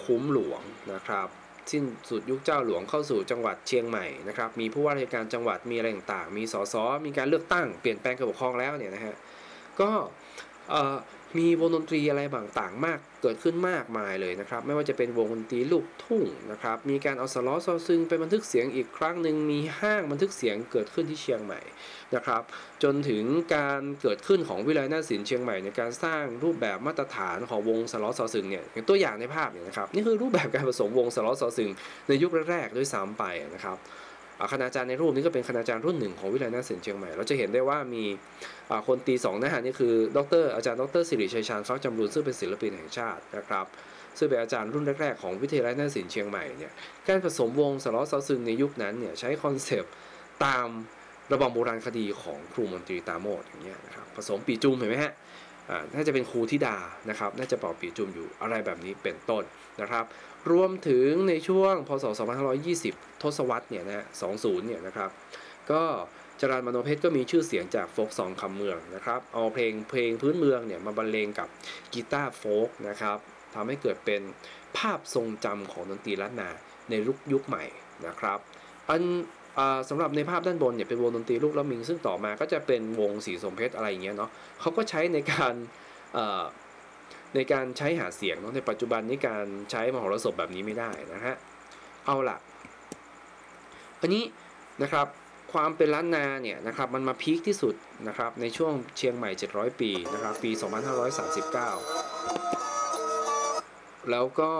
[0.08, 0.60] คุ้มหลวง
[0.92, 1.28] นะครับ
[1.70, 6.74] สิ้นสุดยุคเจ้าหลวงเข้าสู่จังหวัดเชียงใหม่นะครับมีผู้ว่าราชการจังหวัดมีอะไรต่างๆ มีสส
[7.06, 9.14] มีการเลือกตั้งเปลี่ยนแปลงการปกครองแล้วเนี่ยนะฮะ
[9.80, 9.90] ก็
[11.36, 21.60] มีวงดนตรีอะไรบางต่างมาก เกิดขึ้นมากมายเลยนะครับ ไม่ว่าจะเป็นวงดนตรีลูกทุ่งนะครับ มีการเอาสล้อซอซึงไปบันทึกเสียงอีกครั้งหนึ่งมีห้างบันทึกเสียงเกิดขึ้นที่เชียงใหม่
[22.14, 22.42] นะครับ
[22.82, 23.24] จนถึง
[23.54, 31.70] การเกิดขึ้นของวิไลนาศิลป์เชียงใหม่ในการสร้างรูปแบบมาตรฐานของวงสล้อซอซึงเนี่ยตัวอย่างในภาพเนี่ยนะครับนี่คือรูปแบบการผสมวงสล้อซอซึง
[32.08, 33.24] ในยุคแรกๆด้วยซ้ำไป
[33.54, 33.78] นะครับ
[34.52, 38.04] คณาจารย์ในรูปนี้ก็เป็นคณาจารย์รุ่นหนึ่งของวิทยาลัยนาฏศิลปเชียงใหม่ เราจะเห็นได้ว่ามี
[38.86, 43.66] คนตีสองนะฮะนี่คือดรอาจารย์ดรสิริชัยชาญฟักจำรูญซึ่งเป็นศิลปินแห่งชาตินะครับ
[44.18, 46.72] ซึ่งเป็นอาจารย์รุ่นแรกๆของวิทยาลัยนาฏศิลปเชียงใหม่เนี่ย
[47.08, 49.92] การผสมวงสล้อซอซึงในยุคนั้นเนี่ยใช้ concept
[50.44, 50.66] ตาม
[51.32, 55.12] ระบำโบราณคดีของครูมนตรีตราโมทอย่างเงี้ยนะครับผสมปี่จุมเห็นไหมฮะ
[55.94, 56.76] น่าจะเป็นครูธิดา
[57.10, 59.42] นะครับน่าจะเป่าปีจุมอยู่อะไรแบบนี้เป็นต้น
[59.80, 60.04] นะครับ
[60.52, 62.04] รวมถึงในช่วงพศ
[62.64, 65.10] 2520 ทศวรรษเนี่ยนะ20 เนี่ยนะครับ
[65.70, 65.82] ก็
[66.40, 71.48] จรันมโนเพชรก็มีชื่อเสียงจากโฟกซองคำเมืองนะครับ เอาเพลงเพลงพื้นเมืองเนี่ยมาบรรเลงกับ
[71.92, 73.18] กีตาร์โฟกนะครับ
[73.54, 74.22] ทำให้เกิดเป็น
[74.78, 76.50] ภาพทรงจำของดนตรีล้านนา
[76.88, 77.64] ในยุคยุคใหม่
[78.06, 78.38] นะครับ
[78.88, 79.02] อัน
[79.88, 84.30] สำหรับในภาพด้านบนเนี่ยเป็นวงดนตรีลูกละมิง ซึ่งต่อมาก็จะเป็นวงสีสมเพชรอะไรอย่างเงี้ยเนาะ
[84.60, 85.54] เขาก็ใช้ในการ
[87.34, 91.34] ในการใช้หาเสียงเนาะในปัจจุบันนี้การใช้มหรสพแบบนี้ไม่ได้นะฮะ
[92.06, 92.38] เอาละ
[94.00, 94.24] อันนี้
[94.82, 95.06] นะครับ
[95.52, 97.74] ความเป็นล้านนาเนี่ยนะครับมันมาพีคที่สุด
[98.08, 100.60] นะครับในช่วงเชียงใหม่ 700 ปีนะครับปี 2539
[104.10, 104.52] แล้วก็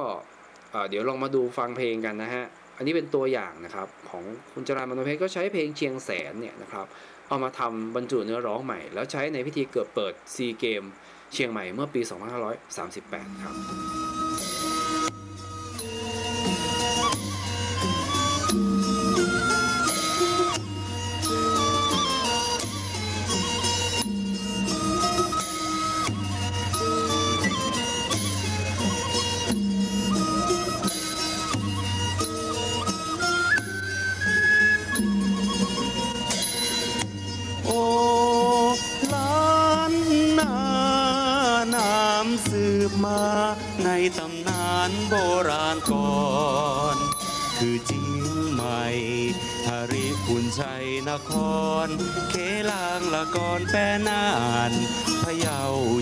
[0.89, 2.45] เดี๋ยวลองมาดูฟังเพลงกันนะฮะ
[2.77, 6.87] อันนี้เป็นตัวอย่างนะครับของคุณจรามโนเพชรก็ใช้เพลงเชียงแสนเนี่ยนะครับ
[7.29, 10.83] เอามาทำบรรจุเนื้อร้องใหม่ แล้วใช้ในพิธีเกิดเปิดซีเกม
[11.33, 12.01] เชียงใหม่เมื่อปี
[12.71, 13.55] 2538 ครับ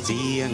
[0.09, 0.53] เจียง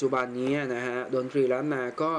[0.00, 2.12] จจุบันนี้นะฮะดนตรีล้านนาก็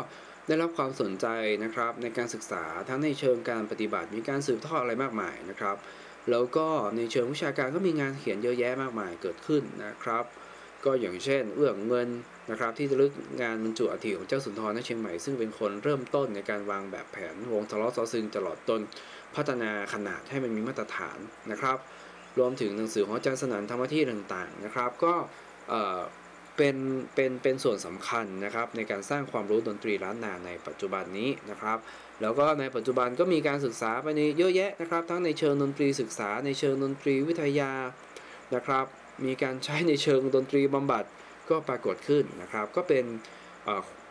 [0.47, 1.27] ได้รับความสนใจ
[1.63, 5.77] นะครับในการศึกษาทั้งในเชิงการปฏิบัติมีการสืบทอดอะไรมากมายนะครับ
[6.31, 6.67] แล้วก็
[6.97, 10.25] ในเชิงวิชาการก็มีงานเขียนเยอะแยะมากมายเกิดขึ้นนะครับ
[10.85, 12.09] ก็อย่างเช่น เอื้องเงิน
[12.51, 13.11] นะครับที่จะลึก
[13.41, 18.81] งานบรรจุอัฐิของเจ้าสุนทรในเชียงใหม่ซึ่งเป็นคนเริ่มต้นในการวางแบบแผนวงทะเลาะซอซึงตลอดต้น
[19.35, 21.17] พัฒนาขนาดให้มันมีมาตรฐาน
[21.51, 21.77] นะครับ
[22.39, 25.13] รวมถึงหนังสือของอาจารย์สนันธรรมที่ต่างๆนะครับ ก็
[26.57, 26.75] เป็น
[27.15, 31.77] เป็นเป็นส่วนสำคัญนะครับในการสร้างความรู้ดนตรีล้านนาในปัจจุบันนี้นะครับ
[32.21, 37.71] แล้วก็ในปัจจุบันก็มีการศึกษาไปในเยอะแยะนะครับ ทั้งในเชิงดนตรีศึกษาในเชิงดนตรีวิทยา
[38.55, 38.85] นะครับ
[39.25, 41.03] มีการใช้ในเชิงดนตรีบำบัด
[41.49, 43.05] ก็ปรากฏขึ้นนะครับ ก็เป็น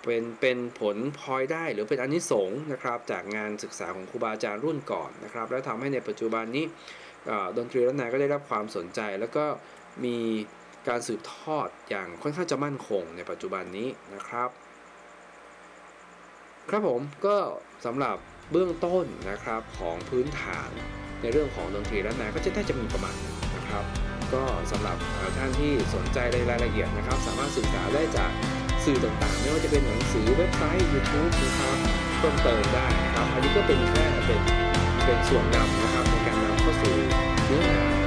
[0.05, 6.65] เป็นเป็นผลพลอยได้หรือเป็นอนนิสงส์นะครับ จากงานศึกษาของครูบาอาจารย์รุ่นก่อนนะครับ และทำให้ในปัจจุบันนี้
[7.57, 9.45] ดนตรีล้านนาก็ได้รับความสนใจแล้วก็
[10.05, 10.17] มี
[10.89, 14.51] การสืบทอดอย่างค่อนข้างจะมั่นคงในปัจจุบันนี้นะครับ
[16.71, 17.37] ครับผมก็
[17.87, 18.17] สำหรับ
[18.51, 20.71] เบื้องต้นนะครับของพื้นฐาน
[21.23, 23.15] ในเรื่องของดนตรีและนาก็จะได้จะมีประมาณ
[23.57, 23.85] นะครับ
[24.35, 24.97] ก็สำหรับ
[25.39, 28.31] ท่านที่สนใจในรายละเอียดนะครับ สามารถศึกษาได้จาก
[28.85, 31.77] สื่อต่างๆ ไม่ว่าจะเป็นหนังสือเว็บไซต์ YouTube นะครับ
[32.19, 34.41] เพิ่มเติมได้นะครับ อันนี้ก็เป็นแค่เป็น
[35.05, 36.95] เป็นส่วนนำนะครับในการนำเข้าสู่
[37.47, 38.00] เนื้อหา